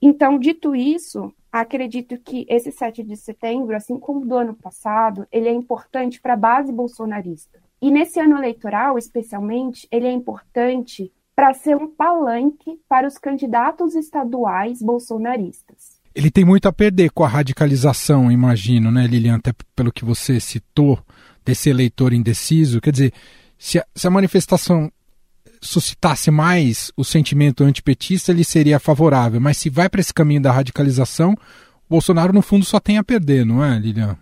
Então, 0.00 0.38
dito 0.38 0.74
isso, 0.74 1.30
acredito 1.52 2.18
que 2.18 2.46
esse 2.48 2.72
7 2.72 3.02
de 3.02 3.16
setembro, 3.18 3.76
assim 3.76 3.98
como 3.98 4.24
do 4.24 4.36
ano 4.36 4.54
passado, 4.54 5.28
ele 5.30 5.48
é 5.48 5.52
importante 5.52 6.18
para 6.18 6.32
a 6.32 6.38
base 6.38 6.72
bolsonarista. 6.72 7.60
E 7.78 7.90
nesse 7.90 8.18
ano 8.18 8.38
eleitoral, 8.38 8.96
especialmente, 8.96 9.86
ele 9.90 10.06
é 10.06 10.12
importante 10.12 11.12
para 11.36 11.52
ser 11.52 11.76
um 11.76 11.86
palanque 11.86 12.80
para 12.88 13.06
os 13.06 13.18
candidatos 13.18 13.94
estaduais 13.94 14.80
bolsonaristas. 14.80 16.00
Ele 16.14 16.30
tem 16.30 16.46
muito 16.46 16.66
a 16.66 16.72
perder 16.72 17.10
com 17.10 17.22
a 17.22 17.28
radicalização, 17.28 18.32
imagino, 18.32 18.90
né, 18.90 19.06
Lilian? 19.06 19.36
Até 19.36 19.52
pelo 19.74 19.92
que 19.92 20.02
você 20.02 20.40
citou, 20.40 20.98
desse 21.46 21.70
eleitor 21.70 22.12
indeciso. 22.12 22.80
Quer 22.80 22.90
dizer, 22.90 23.12
se 23.56 23.78
a, 23.78 23.86
se 23.94 24.06
a 24.06 24.10
manifestação 24.10 24.90
suscitasse 25.60 26.30
mais 26.30 26.90
o 26.96 27.04
sentimento 27.04 27.62
antipetista, 27.62 28.32
ele 28.32 28.42
seria 28.42 28.80
favorável. 28.80 29.40
Mas 29.40 29.58
se 29.58 29.70
vai 29.70 29.88
para 29.88 30.00
esse 30.00 30.12
caminho 30.12 30.42
da 30.42 30.50
radicalização, 30.50 31.34
Bolsonaro, 31.88 32.32
no 32.32 32.42
fundo, 32.42 32.64
só 32.64 32.80
tem 32.80 32.98
a 32.98 33.04
perder, 33.04 33.46
não 33.46 33.64
é, 33.64 33.78
Lilian? 33.78 34.18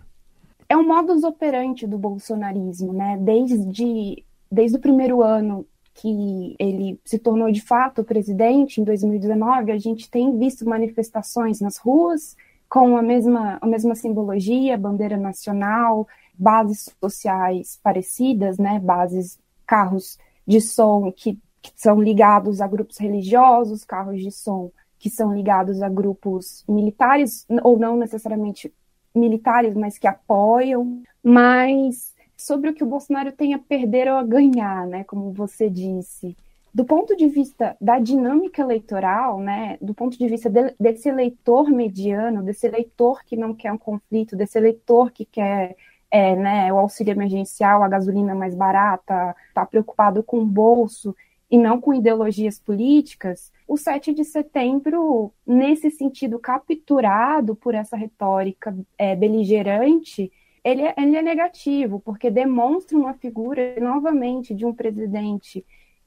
É 0.69 0.77
um 0.77 0.87
modus 0.87 1.23
operandi 1.23 1.87
do 1.87 1.97
bolsonarismo, 1.97 2.93
né? 2.93 3.17
Desde, 3.19 4.23
desde 4.51 4.77
o 4.77 4.81
primeiro 4.81 5.21
ano 5.21 5.65
que 5.95 6.55
ele 6.59 6.99
se 7.05 7.17
tornou 7.17 7.49
de 7.49 7.61
fato 7.61 8.03
presidente, 8.03 8.81
em 8.81 8.83
2019, 8.83 9.71
a 9.71 9.77
gente 9.77 10.09
tem 10.09 10.37
visto 10.37 10.67
manifestações 10.67 11.61
nas 11.61 11.77
ruas 11.77 12.35
com 12.67 12.97
a 12.97 13.01
mesma, 13.01 13.57
a 13.61 13.65
mesma 13.65 13.95
simbologia, 13.95 14.77
bandeira 14.77 15.15
nacional, 15.15 16.05
bases 16.37 16.93
sociais 16.99 17.79
parecidas, 17.81 18.57
né? 18.57 18.79
Bases, 18.79 19.39
carros 19.65 20.17
de 20.45 20.59
som 20.59 21.11
que, 21.11 21.39
que 21.61 21.71
são 21.75 22.01
ligados 22.01 22.59
a 22.59 22.67
grupos 22.67 22.97
religiosos, 22.97 23.85
carros 23.85 24.21
de 24.21 24.31
som 24.31 24.71
que 24.99 25.09
são 25.09 25.33
ligados 25.33 25.81
a 25.81 25.87
grupos 25.87 26.63
militares, 26.67 27.45
ou 27.63 27.77
não 27.79 27.95
necessariamente 27.95 28.73
militares, 29.13 29.75
mas 29.75 29.97
que 29.97 30.07
apoiam, 30.07 31.03
mas 31.23 32.14
sobre 32.45 32.69
o 32.69 32.73
que 32.75 32.83
o 32.83 32.87
Bolsonaro 32.87 33.31
tem 33.31 33.55
a 33.55 33.59
perder 33.59 34.07
ou 34.07 34.17
a 34.17 34.23
ganhar, 34.23 34.85
né, 34.85 35.03
como 35.03 35.31
você 35.31 35.67
disse. 35.67 36.37
Do 36.71 36.85
ponto 36.85 37.15
de 37.15 37.27
vista 37.27 37.75
da 37.81 37.97
dinâmica 37.97 38.61
eleitoral, 38.61 39.39
né, 39.39 39.79
do 39.81 39.95
ponto 39.95 40.15
de 40.15 40.27
vista 40.27 40.47
de, 40.47 40.75
desse 40.79 41.09
eleitor 41.09 41.71
mediano, 41.71 42.43
desse 42.43 42.67
eleitor 42.67 43.23
que 43.25 43.35
não 43.35 43.55
quer 43.55 43.71
um 43.71 43.79
conflito, 43.79 44.35
desse 44.35 44.59
eleitor 44.59 45.09
que 45.09 45.25
quer 45.25 45.75
é, 46.11 46.35
né, 46.35 46.71
o 46.71 46.77
auxílio 46.77 47.13
emergencial, 47.13 47.81
a 47.81 47.87
gasolina 47.87 48.35
mais 48.35 48.53
barata, 48.53 49.35
está 49.47 49.65
preocupado 49.65 50.21
com 50.21 50.37
o 50.37 50.45
bolso 50.45 51.15
e 51.49 51.57
não 51.57 51.81
com 51.81 51.95
ideologias 51.95 52.59
políticas, 52.59 53.51
o 53.67 53.75
7 53.75 54.13
de 54.13 54.23
setembro, 54.23 55.33
nesse 55.47 55.89
sentido 55.89 56.37
capturado 56.37 57.55
por 57.55 57.73
essa 57.73 57.97
retórica 57.97 58.75
é, 58.99 59.15
beligerante, 59.15 60.31
ele 60.65 60.81
é, 60.81 60.95
ele 60.97 61.15
é 61.15 61.21
negativo, 61.21 61.99
porque 61.99 62.31
demonstra 62.31 62.97
uma 62.97 63.13
figura, 63.13 63.75
novamente, 63.79 64.55
de 64.55 64.65
um 64.65 64.73
presidente 64.73 65.63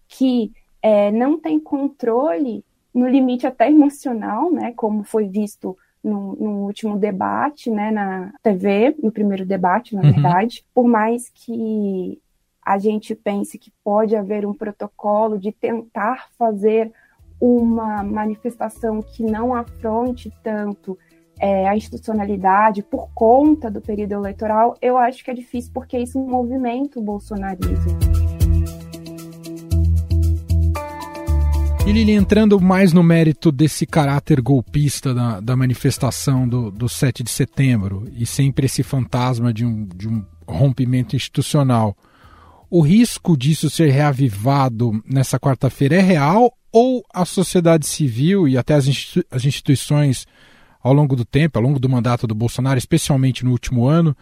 que 0.09 0.53
é, 0.83 1.13
não 1.13 1.39
tem 1.39 1.61
controle 1.61 2.65
no 2.93 3.07
limite 3.07 3.47
até 3.47 3.71
emocional, 3.71 4.51
né, 4.51 4.73
como 4.75 5.05
foi 5.05 5.29
visto 5.29 5.79
no, 6.03 6.35
no, 6.35 6.51
último 6.65 6.99
debate, 6.99 7.71
né, 7.71 7.93
na 7.93 8.33
TV, 8.43 8.97
no 9.01 9.13
primeiro 9.13 9.47
debate, 9.47 9.95
na 9.95 10.03
uhum. 10.03 10.13
verdade, 10.13 10.65
por 10.75 10.89
mais 10.89 11.29
que 11.29 12.21
a 12.61 12.79
gente 12.79 13.15
pense 13.15 13.59
que 13.59 13.73
pode 13.85 14.17
haver 14.17 14.45
um 14.45 14.55
protocolo 14.55 15.39
de 15.39 15.53
tentar 15.53 16.29
fazer 16.37 16.93
uma 17.41 18.03
manifestação 18.03 19.01
que 19.01 19.23
não 19.23 19.55
afronte 19.55 20.33
tanto 20.43 20.99
é, 21.41 21.69
a 21.69 21.77
institucionalidade 21.77 22.83
por 22.83 23.09
conta 23.15 23.71
do 23.71 23.81
período 23.81 24.13
eleitoral, 24.13 24.77
eu 24.83 24.97
acho 24.97 25.25
que 25.25 25.31
é 25.31 25.35
difícil 25.35 25.71
porque 25.73 25.99
isso 25.99 26.19
movimenta 26.19 26.99
o 26.99 27.03
bolsonarismo. 27.03 27.99
E 31.89 31.93
Lili, 31.93 32.13
entrando 32.13 32.61
mais 32.61 32.93
no 32.93 33.03
mérito 33.03 33.51
desse 33.51 33.87
caráter 33.87 34.43
golpista 34.43 35.15
da, 35.15 35.41
da 35.41 35.57
manifestação 35.57 36.47
do, 36.47 36.71
do 36.71 36.87
7 36.87 37.23
de 37.23 37.31
setembro 37.31 38.05
e 38.13 38.27
sempre 38.27 38.67
esse 38.67 38.83
fantasma 38.83 39.55
de 39.55 39.65
um, 39.65 39.87
de 39.87 40.07
um 40.07 40.23
rompimento 40.47 41.17
institucional, 41.17 41.97
o 42.71 42.83
risco 42.83 43.39
disso 43.39 43.71
ser 43.71 43.89
reavivado 43.89 45.03
nessa 45.11 45.41
quarta-feira 45.41 45.97
é 45.97 46.03
real 46.03 46.53
ou 46.71 47.03
a 47.11 47.25
sociedade 47.25 47.87
civil 47.87 48.47
e 48.47 48.59
até 48.59 48.75
as 48.75 48.87
instituições 49.47 50.27
ao 50.83 50.93
longo 50.93 51.17
do 51.17 51.25
tempo, 51.25 51.59
ao 51.59 51.65
longo 51.65 51.79
do 51.79 51.89
mandato 51.89 52.27
do 52.27 52.35
Bolsonaro, 52.35 52.79
especialmente 52.79 53.45
no 53.45 53.51
último 53.51 53.87
ano, 53.87 54.17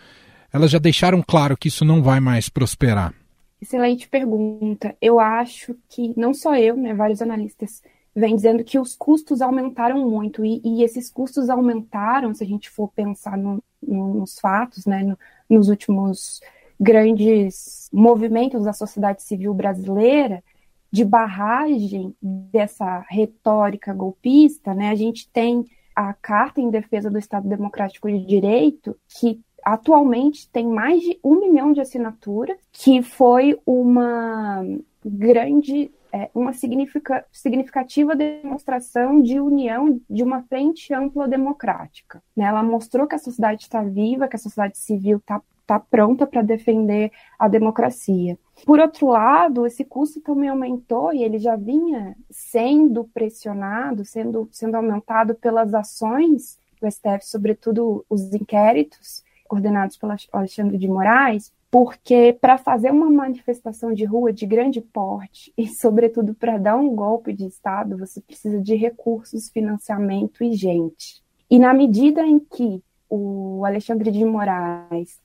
elas 0.52 0.70
já 0.70 0.78
deixaram 0.78 1.22
claro 1.22 1.56
que 1.56 1.68
isso 1.68 1.84
não 1.84 2.02
vai 2.02 2.20
mais 2.20 2.48
prosperar? 2.48 3.14
Excelente 3.60 4.08
pergunta. 4.08 4.94
Eu 5.00 5.18
acho 5.18 5.76
que 5.88 6.12
não 6.16 6.32
só 6.34 6.56
eu, 6.56 6.76
né, 6.76 6.94
vários 6.94 7.22
analistas 7.22 7.82
vêm 8.14 8.34
dizendo 8.34 8.64
que 8.64 8.78
os 8.78 8.96
custos 8.96 9.42
aumentaram 9.42 10.08
muito 10.08 10.44
e, 10.44 10.60
e 10.64 10.82
esses 10.82 11.10
custos 11.10 11.50
aumentaram, 11.50 12.32
se 12.34 12.42
a 12.42 12.46
gente 12.46 12.70
for 12.70 12.88
pensar 12.88 13.36
no, 13.36 13.62
no, 13.82 14.14
nos 14.14 14.38
fatos, 14.38 14.86
né, 14.86 15.02
no, 15.02 15.18
nos 15.48 15.68
últimos 15.68 16.40
grandes 16.78 17.88
movimentos 17.92 18.64
da 18.64 18.72
sociedade 18.72 19.22
civil 19.22 19.52
brasileira 19.52 20.42
de 20.90 21.04
barragem 21.04 22.14
dessa 22.22 23.04
retórica 23.08 23.92
golpista, 23.92 24.74
né? 24.74 24.90
A 24.90 24.94
gente 24.94 25.28
tem 25.30 25.64
a 25.96 26.12
Carta 26.12 26.60
em 26.60 26.68
Defesa 26.68 27.10
do 27.10 27.18
Estado 27.18 27.48
Democrático 27.48 28.06
de 28.06 28.24
Direito, 28.26 28.94
que 29.08 29.40
atualmente 29.64 30.48
tem 30.50 30.68
mais 30.68 31.00
de 31.00 31.18
um 31.24 31.40
milhão 31.40 31.72
de 31.72 31.80
assinaturas, 31.80 32.58
que 32.70 33.02
foi 33.02 33.58
uma 33.64 34.62
grande, 35.02 35.90
é, 36.12 36.30
uma 36.34 36.52
significativa 36.52 38.14
demonstração 38.14 39.22
de 39.22 39.40
união 39.40 40.00
de 40.08 40.22
uma 40.22 40.42
frente 40.42 40.92
ampla 40.92 41.26
democrática. 41.26 42.22
Né? 42.36 42.44
Ela 42.44 42.62
mostrou 42.62 43.06
que 43.06 43.14
a 43.14 43.18
sociedade 43.18 43.62
está 43.62 43.82
viva, 43.82 44.28
que 44.28 44.36
a 44.36 44.38
sociedade 44.38 44.76
civil 44.76 45.16
está 45.16 45.40
tá 45.66 45.80
pronta 45.80 46.26
para 46.26 46.42
defender 46.42 47.10
a 47.38 47.48
democracia. 47.48 48.38
Por 48.64 48.78
outro 48.78 49.08
lado, 49.08 49.66
esse 49.66 49.84
custo 49.84 50.20
também 50.20 50.48
aumentou 50.48 51.12
e 51.12 51.22
ele 51.22 51.38
já 51.38 51.56
vinha 51.56 52.16
sendo 52.30 53.04
pressionado, 53.04 54.04
sendo, 54.04 54.48
sendo 54.52 54.76
aumentado 54.76 55.34
pelas 55.34 55.74
ações 55.74 56.58
do 56.80 56.90
STF, 56.90 57.26
sobretudo 57.26 58.04
os 58.08 58.32
inquéritos 58.32 59.24
coordenados 59.48 59.96
pelo 59.96 60.14
Alexandre 60.32 60.78
de 60.78 60.88
Moraes, 60.88 61.52
porque 61.70 62.36
para 62.40 62.58
fazer 62.58 62.90
uma 62.90 63.10
manifestação 63.10 63.92
de 63.92 64.04
rua 64.04 64.32
de 64.32 64.46
grande 64.46 64.80
porte 64.80 65.52
e, 65.58 65.68
sobretudo, 65.68 66.34
para 66.34 66.58
dar 66.58 66.76
um 66.76 66.94
golpe 66.94 67.32
de 67.32 67.46
Estado, 67.46 67.98
você 67.98 68.20
precisa 68.20 68.60
de 68.60 68.74
recursos, 68.74 69.48
financiamento 69.50 70.42
e 70.42 70.52
gente. 70.52 71.22
E 71.50 71.58
na 71.58 71.72
medida 71.72 72.22
em 72.22 72.38
que 72.38 72.82
o 73.08 73.64
Alexandre 73.64 74.10
de 74.10 74.24
Moraes 74.24 75.20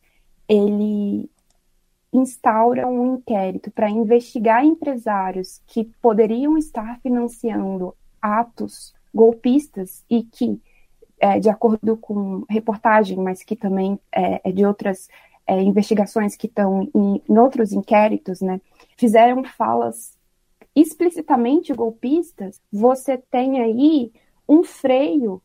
ele 0.51 1.31
instaura 2.11 2.85
um 2.85 3.15
inquérito 3.15 3.71
para 3.71 3.89
investigar 3.89 4.65
empresários 4.65 5.61
que 5.65 5.85
poderiam 6.01 6.57
estar 6.57 6.99
financiando 6.99 7.95
atos 8.21 8.93
golpistas 9.13 10.03
e 10.09 10.23
que, 10.23 10.61
é, 11.21 11.39
de 11.39 11.49
acordo 11.49 11.95
com 11.95 12.43
reportagem, 12.49 13.17
mas 13.17 13.43
que 13.43 13.55
também 13.55 13.97
é, 14.11 14.49
é 14.49 14.51
de 14.51 14.65
outras 14.65 15.07
é, 15.47 15.61
investigações 15.61 16.35
que 16.35 16.47
estão 16.47 16.89
em, 16.93 17.21
em, 17.29 17.37
outros 17.37 17.71
inquéritos, 17.71 18.41
né, 18.41 18.59
fizeram 18.97 19.45
falas 19.45 20.17
explicitamente 20.75 21.73
golpistas, 21.73 22.61
você 22.71 23.17
tem 23.17 23.61
aí 23.61 24.11
um 24.47 24.63
freio 24.63 25.41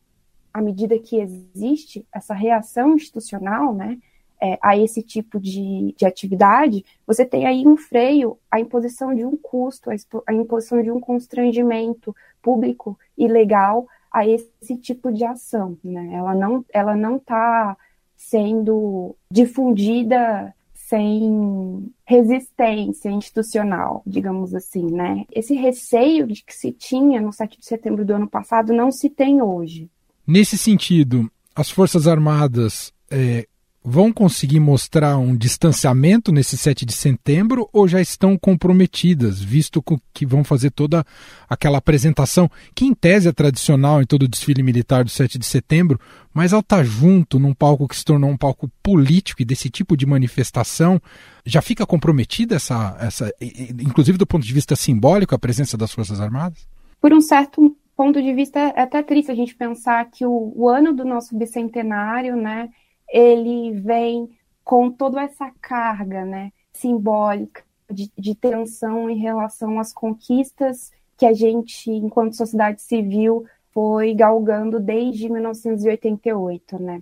à 0.53 0.61
medida 0.61 0.99
que 0.99 1.17
existe 1.17 2.05
essa 2.13 2.33
reação 2.33 2.95
institucional, 2.95 3.73
né, 3.73 3.97
é, 4.41 4.57
a 4.61 4.77
esse 4.77 5.01
tipo 5.01 5.39
de, 5.39 5.93
de 5.97 6.05
atividade, 6.05 6.85
você 7.05 7.25
tem 7.25 7.45
aí 7.45 7.65
um 7.67 7.75
freio, 7.75 8.37
a 8.51 8.59
imposição 8.59 9.13
de 9.13 9.25
um 9.25 9.35
custo, 9.35 9.89
a 10.25 10.33
imposição 10.33 10.81
de 10.81 10.91
um 10.91 10.99
constrangimento 10.99 12.15
público 12.41 12.97
e 13.17 13.27
legal 13.27 13.87
a 14.11 14.27
esse 14.27 14.77
tipo 14.77 15.11
de 15.11 15.25
ação. 15.25 15.77
Né? 15.83 16.11
Ela 16.13 16.33
não 16.33 16.65
ela 16.73 16.95
não 16.95 17.17
está 17.17 17.75
sendo 18.15 19.15
difundida 19.31 20.53
sem 20.73 21.91
resistência 22.05 23.09
institucional, 23.09 24.01
digamos 24.07 24.55
assim, 24.55 24.85
né? 24.85 25.25
Esse 25.29 25.53
receio 25.53 26.25
de 26.25 26.41
que 26.41 26.55
se 26.55 26.71
tinha 26.71 27.19
no 27.19 27.33
7 27.33 27.59
de 27.59 27.65
setembro 27.65 28.05
do 28.05 28.13
ano 28.13 28.27
passado 28.27 28.71
não 28.71 28.89
se 28.89 29.09
tem 29.09 29.41
hoje. 29.41 29.89
Nesse 30.25 30.57
sentido, 30.57 31.29
as 31.53 31.69
Forças 31.69 32.07
Armadas 32.07 32.93
é, 33.11 33.45
vão 33.89 34.11
conseguir 34.11 34.59
mostrar 34.59 35.17
um 35.17 35.33
distanciamento 35.33 36.29
nesse 36.29 36.57
7 36.57 36.85
de 36.85 36.91
setembro 36.91 37.69
ou 37.71 37.87
já 37.87 38.01
estão 38.01 38.37
comprometidas, 38.37 39.41
visto 39.41 39.81
que 40.13 40.25
vão 40.25 40.43
fazer 40.43 40.71
toda 40.71 41.05
aquela 41.49 41.77
apresentação, 41.77 42.51
que 42.75 42.83
em 42.83 42.93
tese 42.93 43.29
é 43.29 43.31
tradicional 43.31 44.01
em 44.01 44.05
todo 44.05 44.23
o 44.23 44.27
desfile 44.27 44.61
militar 44.61 45.05
do 45.05 45.09
7 45.09 45.39
de 45.39 45.45
setembro, 45.45 45.97
mas 46.33 46.51
ao 46.51 46.59
estar 46.59 46.83
junto 46.83 47.39
num 47.39 47.53
palco 47.53 47.87
que 47.87 47.95
se 47.95 48.03
tornou 48.03 48.29
um 48.29 48.35
palco 48.35 48.69
político 48.83 49.41
e 49.41 49.45
desse 49.45 49.69
tipo 49.69 49.95
de 49.95 50.05
manifestação, 50.05 51.01
já 51.45 51.61
fica 51.61 51.85
comprometida 51.85 52.55
essa, 52.57 52.97
essa 52.99 53.33
inclusive 53.39 54.17
do 54.17 54.27
ponto 54.27 54.45
de 54.45 54.53
vista 54.53 54.75
simbólico, 54.75 55.33
a 55.33 55.39
presença 55.39 55.77
das 55.77 55.93
Forças 55.93 56.19
Armadas? 56.19 56.67
Por 56.99 57.13
um 57.13 57.21
certo 57.21 57.73
ponto 57.95 58.21
de 58.21 58.33
vista, 58.33 58.59
é 58.59 58.81
até 58.81 59.01
triste 59.01 59.31
a 59.31 59.35
gente 59.35 59.55
pensar 59.55 60.03
que 60.11 60.25
o, 60.25 60.51
o 60.53 60.67
ano 60.67 60.93
do 60.93 61.05
nosso 61.05 61.37
bicentenário, 61.37 62.35
né, 62.35 62.67
ele 63.11 63.79
vem 63.79 64.29
com 64.63 64.91
toda 64.91 65.21
essa 65.21 65.51
carga 65.61 66.25
né, 66.25 66.51
simbólica 66.73 67.63
de, 67.89 68.11
de 68.17 68.35
tensão 68.35 69.09
em 69.09 69.17
relação 69.17 69.79
às 69.79 69.93
conquistas 69.93 70.91
que 71.17 71.25
a 71.25 71.33
gente, 71.33 71.89
enquanto 71.89 72.35
sociedade 72.35 72.81
civil, 72.81 73.45
foi 73.73 74.13
galgando 74.13 74.79
desde 74.79 75.29
1988, 75.29 76.81
né? 76.81 77.01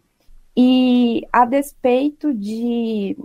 E 0.56 1.28
a 1.34 1.46
despeito 1.46 2.34
de, 2.34 3.18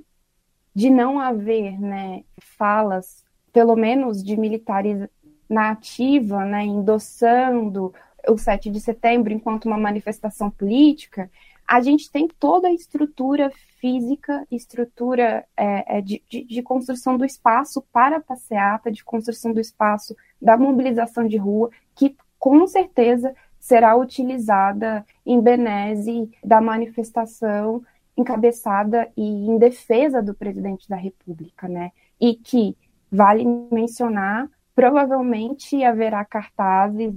de 0.74 0.90
não 0.90 1.20
haver 1.20 1.80
né, 1.80 2.24
falas, 2.40 3.24
pelo 3.52 3.76
menos 3.76 4.22
de 4.22 4.36
militares 4.36 5.08
na 5.48 5.70
ativa, 5.70 6.44
né, 6.44 6.64
endossando 6.64 7.92
o 8.28 8.36
7 8.36 8.70
de 8.70 8.80
setembro 8.80 9.32
enquanto 9.32 9.66
uma 9.66 9.78
manifestação 9.78 10.50
política, 10.50 11.30
a 11.70 11.80
gente 11.80 12.10
tem 12.10 12.26
toda 12.26 12.66
a 12.66 12.72
estrutura 12.72 13.52
física, 13.78 14.44
estrutura 14.50 15.46
é, 15.56 15.98
é, 15.98 16.00
de, 16.00 16.20
de, 16.28 16.42
de, 16.42 16.62
construção 16.62 17.16
do 17.16 17.24
espaço 17.24 17.80
para 17.92 18.16
a 18.16 18.20
passeata, 18.20 18.90
de 18.90 19.04
construção 19.04 19.52
do 19.52 19.60
espaço 19.60 20.16
da 20.42 20.56
mobilização 20.56 21.28
de 21.28 21.36
rua, 21.36 21.70
que 21.94 22.16
com 22.40 22.66
certeza 22.66 23.32
será 23.60 23.96
utilizada 23.96 25.06
em 25.24 25.40
benese 25.40 26.28
da 26.42 26.60
manifestação 26.60 27.80
encabeçada 28.16 29.08
e 29.16 29.22
em 29.22 29.56
defesa 29.56 30.20
do 30.20 30.34
presidente 30.34 30.88
da 30.88 30.96
República, 30.96 31.68
né? 31.68 31.92
E 32.20 32.34
que, 32.34 32.76
vale 33.12 33.44
mencionar, 33.70 34.50
provavelmente 34.74 35.84
haverá 35.84 36.24
cartazes, 36.24 37.14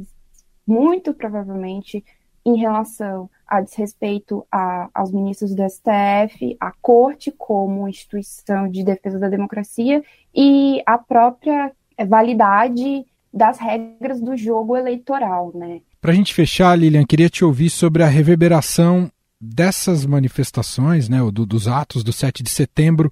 muito 0.65 1.11
provavelmente, 1.11 2.05
em 2.45 2.57
relação 2.57 3.29
a 3.47 3.61
desrespeito 3.61 4.45
a, 4.51 4.89
aos 4.93 5.11
ministros 5.11 5.53
do 5.53 5.63
STF, 5.69 6.57
a 6.59 6.71
corte 6.81 7.31
como 7.37 7.87
instituição 7.87 8.67
de 8.67 8.83
defesa 8.83 9.19
da 9.19 9.29
democracia 9.29 10.03
e 10.33 10.81
a 10.85 10.97
própria 10.97 11.71
validade 12.07 13.05
das 13.33 13.59
regras 13.59 14.21
do 14.21 14.35
jogo 14.35 14.75
eleitoral, 14.75 15.51
né? 15.55 15.81
Para 16.01 16.11
a 16.11 16.15
gente 16.15 16.33
fechar, 16.33 16.77
Lilian, 16.77 17.05
queria 17.05 17.29
te 17.29 17.45
ouvir 17.45 17.69
sobre 17.69 18.03
a 18.03 18.07
reverberação 18.07 19.09
dessas 19.39 20.05
manifestações, 20.05 21.09
né, 21.09 21.19
do, 21.31 21.45
dos 21.45 21.67
atos 21.67 22.03
do 22.03 22.13
7 22.13 22.43
de 22.43 22.49
setembro 22.49 23.11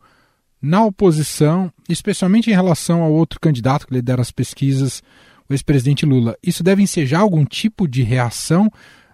na 0.61 0.85
oposição, 0.85 1.71
especialmente 1.89 2.49
em 2.49 2.53
relação 2.53 3.01
ao 3.01 3.11
outro 3.11 3.39
candidato 3.39 3.87
que 3.87 3.93
lidera 3.93 4.21
as 4.21 4.31
pesquisas, 4.31 5.01
o 5.49 5.53
ex-presidente 5.53 6.05
Lula. 6.05 6.37
Isso 6.43 6.63
deve 6.63 6.83
ensejar 6.83 7.21
algum 7.21 7.43
tipo 7.43 7.87
de 7.87 8.03
reação? 8.03 8.71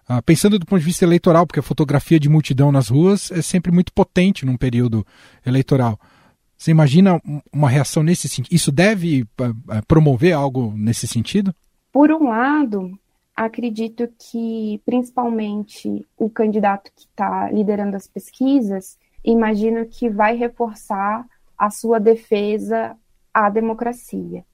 Ah, 0.09 0.21
pensando 0.21 0.57
do 0.57 0.65
ponto 0.65 0.79
de 0.79 0.85
vista 0.85 1.03
eleitoral, 1.03 1.45
porque 1.45 1.59
a 1.59 1.63
fotografia 1.63 2.17
de 2.17 2.29
multidão 2.29 2.71
nas 2.71 2.87
ruas 2.87 3.29
é 3.29 3.41
sempre 3.41 3.73
muito 3.73 3.91
potente 3.91 4.45
num 4.45 4.55
período 4.55 5.05
eleitoral. 5.45 5.99
Você 6.57 6.71
imagina 6.71 7.21
uma 7.51 7.69
reação 7.69 8.01
nesse 8.01 8.29
sentido? 8.29 8.53
Isso 8.53 8.71
deve 8.71 9.23
uh, 9.23 9.85
promover 9.85 10.33
algo 10.33 10.73
nesse 10.75 11.07
sentido? 11.07 11.53
Por 11.91 12.09
um 12.11 12.29
lado, 12.29 12.97
acredito 13.35 14.09
que, 14.17 14.81
principalmente, 14.85 16.07
o 16.17 16.29
candidato 16.29 16.89
que 16.95 17.01
está 17.01 17.51
liderando 17.51 17.97
as 17.97 18.07
pesquisas, 18.07 18.97
imagino 19.25 19.85
que 19.85 20.09
vai 20.09 20.37
reforçar 20.37 21.27
a 21.57 21.69
sua 21.69 21.99
defesa 21.99 22.95
à 23.33 23.49
democracia. 23.49 24.45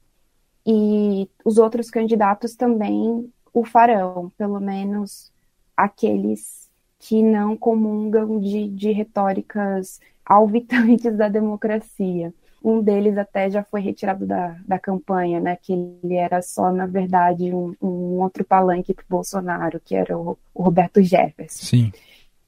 E 0.65 1.29
os 1.45 1.57
outros 1.57 1.89
candidatos 1.91 2.55
também 2.55 3.31
o 3.53 3.63
farão, 3.63 4.31
pelo 4.35 4.59
menos 4.59 5.32
aqueles 5.75 6.69
que 6.99 7.21
não 7.21 7.57
comungam 7.57 8.39
de, 8.39 8.67
de 8.69 8.91
retóricas 8.91 9.99
alvitantes 10.25 11.15
da 11.17 11.27
democracia. 11.27 12.33
Um 12.63 12.81
deles 12.81 13.17
até 13.17 13.49
já 13.49 13.61
foi 13.61 13.81
retirado 13.81 14.25
da, 14.25 14.57
da 14.65 14.79
campanha, 14.79 15.41
né? 15.41 15.57
Que 15.61 15.73
ele 15.73 16.15
era 16.15 16.41
só, 16.41 16.71
na 16.71 16.85
verdade, 16.85 17.53
um, 17.53 17.75
um 17.81 18.21
outro 18.21 18.45
palanque 18.45 18.93
para 18.93 19.03
Bolsonaro, 19.09 19.81
que 19.83 19.93
era 19.93 20.17
o, 20.17 20.37
o 20.53 20.63
Roberto 20.63 21.01
Jefferson. 21.01 21.65
Sim. 21.65 21.91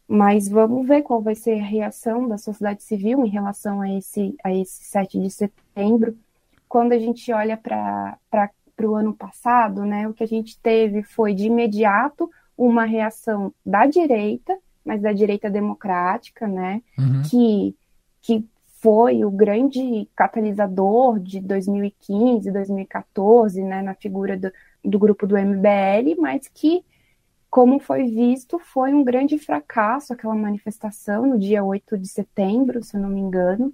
Mas 0.07 0.47
vamos 0.47 0.87
ver 0.87 1.01
qual 1.01 1.21
vai 1.21 1.35
ser 1.35 1.59
a 1.59 1.63
reação 1.63 2.29
da 2.29 2.37
sociedade 2.37 2.81
civil 2.83 3.25
em 3.25 3.29
relação 3.29 3.81
a 3.81 3.91
esse, 3.91 4.35
a 4.41 4.53
esse 4.53 4.85
7 4.85 5.19
de 5.19 5.29
setembro. 5.29 6.15
Quando 6.69 6.93
a 6.93 6.99
gente 6.99 7.31
olha 7.33 7.57
para 7.57 8.17
o 8.83 8.95
ano 8.95 9.13
passado, 9.13 9.83
né, 9.83 10.07
o 10.07 10.13
que 10.13 10.23
a 10.23 10.27
gente 10.27 10.57
teve 10.59 11.03
foi 11.03 11.33
de 11.33 11.47
imediato 11.47 12.29
uma 12.57 12.85
reação 12.85 13.53
da 13.65 13.85
direita, 13.85 14.57
mas 14.83 15.01
da 15.01 15.11
direita 15.11 15.49
democrática, 15.49 16.47
né, 16.47 16.81
uhum. 16.97 17.21
que, 17.29 17.75
que 18.21 18.45
foi 18.81 19.25
o 19.25 19.31
grande 19.31 20.07
catalisador 20.15 21.19
de 21.19 21.39
2015, 21.39 22.51
2014, 22.51 23.63
né, 23.63 23.81
na 23.81 23.95
figura 23.95 24.37
do, 24.37 24.51
do 24.83 24.99
grupo 24.99 25.25
do 25.25 25.35
MBL, 25.37 26.19
mas 26.19 26.47
que, 26.47 26.83
como 27.49 27.79
foi 27.79 28.05
visto, 28.05 28.59
foi 28.59 28.93
um 28.93 29.03
grande 29.03 29.39
fracasso 29.39 30.13
aquela 30.13 30.35
manifestação 30.35 31.25
no 31.25 31.39
dia 31.39 31.63
8 31.63 31.97
de 31.97 32.07
setembro, 32.07 32.83
se 32.83 32.95
eu 32.95 33.01
não 33.01 33.09
me 33.09 33.19
engano, 33.19 33.73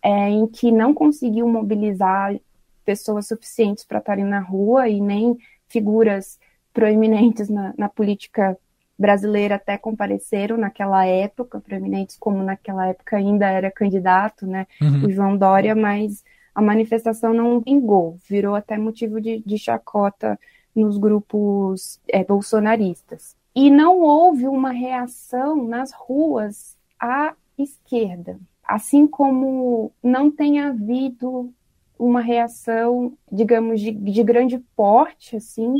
é, 0.00 0.28
em 0.28 0.46
que 0.46 0.70
não 0.70 0.94
conseguiu 0.94 1.48
mobilizar 1.48 2.38
pessoas 2.84 3.26
suficientes 3.26 3.84
para 3.84 3.98
estarem 3.98 4.24
na 4.24 4.38
rua 4.38 4.88
e 4.88 5.00
nem 5.00 5.36
figuras 5.66 6.38
proeminentes 6.74 7.48
na, 7.48 7.72
na 7.78 7.88
política 7.88 8.58
brasileira 8.98 9.54
até 9.54 9.78
compareceram 9.78 10.56
naquela 10.56 11.06
época, 11.06 11.60
proeminentes 11.60 12.16
como 12.18 12.42
naquela 12.42 12.88
época 12.88 13.16
ainda 13.16 13.48
era 13.48 13.70
candidato, 13.70 14.46
né, 14.46 14.66
uhum. 14.80 15.06
o 15.06 15.10
João 15.10 15.36
Dória, 15.36 15.74
mas 15.74 16.22
a 16.54 16.60
manifestação 16.60 17.32
não 17.32 17.60
vingou, 17.60 18.18
virou 18.28 18.54
até 18.54 18.76
motivo 18.76 19.20
de, 19.20 19.42
de 19.44 19.58
chacota 19.58 20.38
nos 20.74 20.98
grupos 20.98 22.00
é, 22.08 22.22
bolsonaristas. 22.24 23.36
E 23.54 23.70
não 23.70 24.00
houve 24.00 24.48
uma 24.48 24.70
reação 24.70 25.64
nas 25.64 25.92
ruas 25.92 26.76
à 26.98 27.34
esquerda, 27.56 28.38
assim 28.66 29.06
como 29.06 29.92
não 30.02 30.30
tem 30.30 30.60
havido 30.60 31.52
uma 31.98 32.20
reação, 32.20 33.12
digamos, 33.30 33.80
de, 33.80 33.92
de 33.92 34.22
grande 34.22 34.58
porte, 34.76 35.36
assim, 35.36 35.74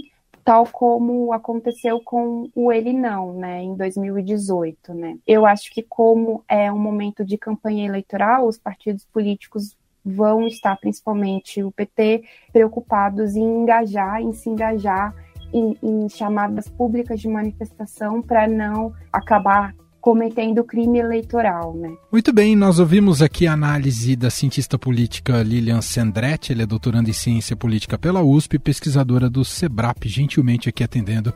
tal 0.45 0.67
como 0.67 1.33
aconteceu 1.33 2.01
com 2.01 2.51
o 2.55 2.71
Ele 2.71 2.93
Não, 2.93 3.33
né, 3.33 3.63
em 3.63 3.75
2018, 3.75 4.93
né. 4.93 5.19
Eu 5.27 5.47
acho 5.47 5.73
que 5.73 5.83
como 5.83 6.45
é 6.49 6.71
um 6.71 6.79
momento 6.79 7.25
de 7.25 7.39
campanha 7.39 7.87
eleitoral, 7.87 8.47
os 8.47 8.59
partidos 8.59 9.07
políticos 9.07 9.77
vão 10.05 10.47
estar, 10.47 10.77
principalmente 10.77 11.63
o 11.63 11.73
PT, 11.73 12.25
preocupados 12.53 13.35
em 13.35 13.43
engajar, 13.43 14.21
em 14.21 14.35
se 14.35 14.51
engajar 14.51 15.15
em, 15.53 15.79
em 15.83 16.09
chamadas 16.09 16.69
públicas 16.69 17.19
de 17.21 17.29
manifestação 17.29 18.21
para 18.21 18.47
não 18.47 18.93
acabar 19.13 19.75
cometendo 20.05 20.63
crime 20.63 20.99
eleitoral, 20.99 21.73
né? 21.73 21.91
Muito 22.13 22.31
bem, 22.31 22.55
nós 22.55 22.79
ouvimos 22.79 23.23
aqui 23.23 23.47
a 23.47 23.55
análise 23.55 24.15
da 24.15 24.29
cientista 24.29 24.79
política 24.79 25.43
Lilian 25.43 25.81
Sendretti, 25.81 26.53
ela 26.53 26.65
é 26.65 26.67
doutoranda 26.67 27.09
em 27.09 27.15
ciência 27.15 27.57
política 27.57 27.97
pela 27.97 28.23
USP, 28.23 28.59
pesquisadora 28.59 29.31
do 29.31 29.43
SEBRAP, 29.47 30.05
gentilmente 30.05 30.69
aqui 30.69 30.85
atendendo 30.85 31.33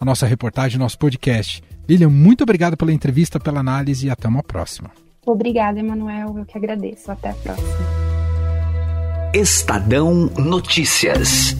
a 0.00 0.04
nossa 0.06 0.26
reportagem, 0.26 0.78
nosso 0.78 0.98
podcast. 0.98 1.62
Lilian, 1.86 2.08
muito 2.08 2.42
obrigado 2.42 2.74
pela 2.74 2.90
entrevista, 2.90 3.38
pela 3.38 3.60
análise 3.60 4.06
e 4.06 4.10
até 4.10 4.26
uma 4.26 4.42
próxima. 4.42 4.90
Obrigada, 5.26 5.78
Emanuel, 5.78 6.38
eu 6.38 6.46
que 6.46 6.56
agradeço. 6.56 7.12
Até 7.12 7.28
a 7.28 7.34
próxima. 7.34 7.68
Estadão 9.34 10.30
Notícias. 10.38 11.54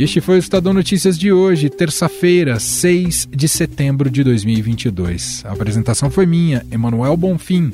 E 0.00 0.02
este 0.02 0.20
foi 0.22 0.36
o 0.36 0.38
Estadão 0.38 0.72
Notícias 0.72 1.18
de 1.18 1.30
hoje, 1.30 1.68
terça-feira, 1.68 2.58
6 2.58 3.28
de 3.30 3.46
setembro 3.46 4.08
de 4.08 4.24
2022. 4.24 5.44
A 5.44 5.52
apresentação 5.52 6.10
foi 6.10 6.24
minha, 6.24 6.64
Emanuel 6.72 7.14
Bonfim. 7.18 7.70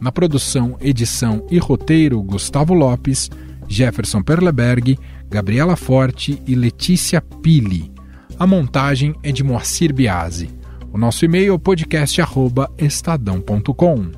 Na 0.00 0.10
produção, 0.10 0.78
edição 0.80 1.46
e 1.50 1.58
roteiro, 1.58 2.22
Gustavo 2.22 2.72
Lopes, 2.72 3.30
Jefferson 3.68 4.22
Perleberg, 4.22 4.98
Gabriela 5.28 5.76
Forte 5.76 6.42
e 6.46 6.54
Letícia 6.54 7.20
Pili. 7.20 7.92
A 8.38 8.46
montagem 8.46 9.14
é 9.22 9.30
de 9.30 9.44
Moacir 9.44 9.92
Biasi. 9.92 10.48
O 10.90 10.96
nosso 10.96 11.26
e-mail 11.26 11.56
é 11.56 11.58
podcast@estadão.com. 11.58 14.12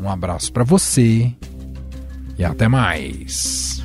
Um 0.00 0.08
abraço 0.08 0.50
para 0.50 0.64
você 0.64 1.34
e 2.38 2.44
até 2.44 2.66
mais. 2.66 3.77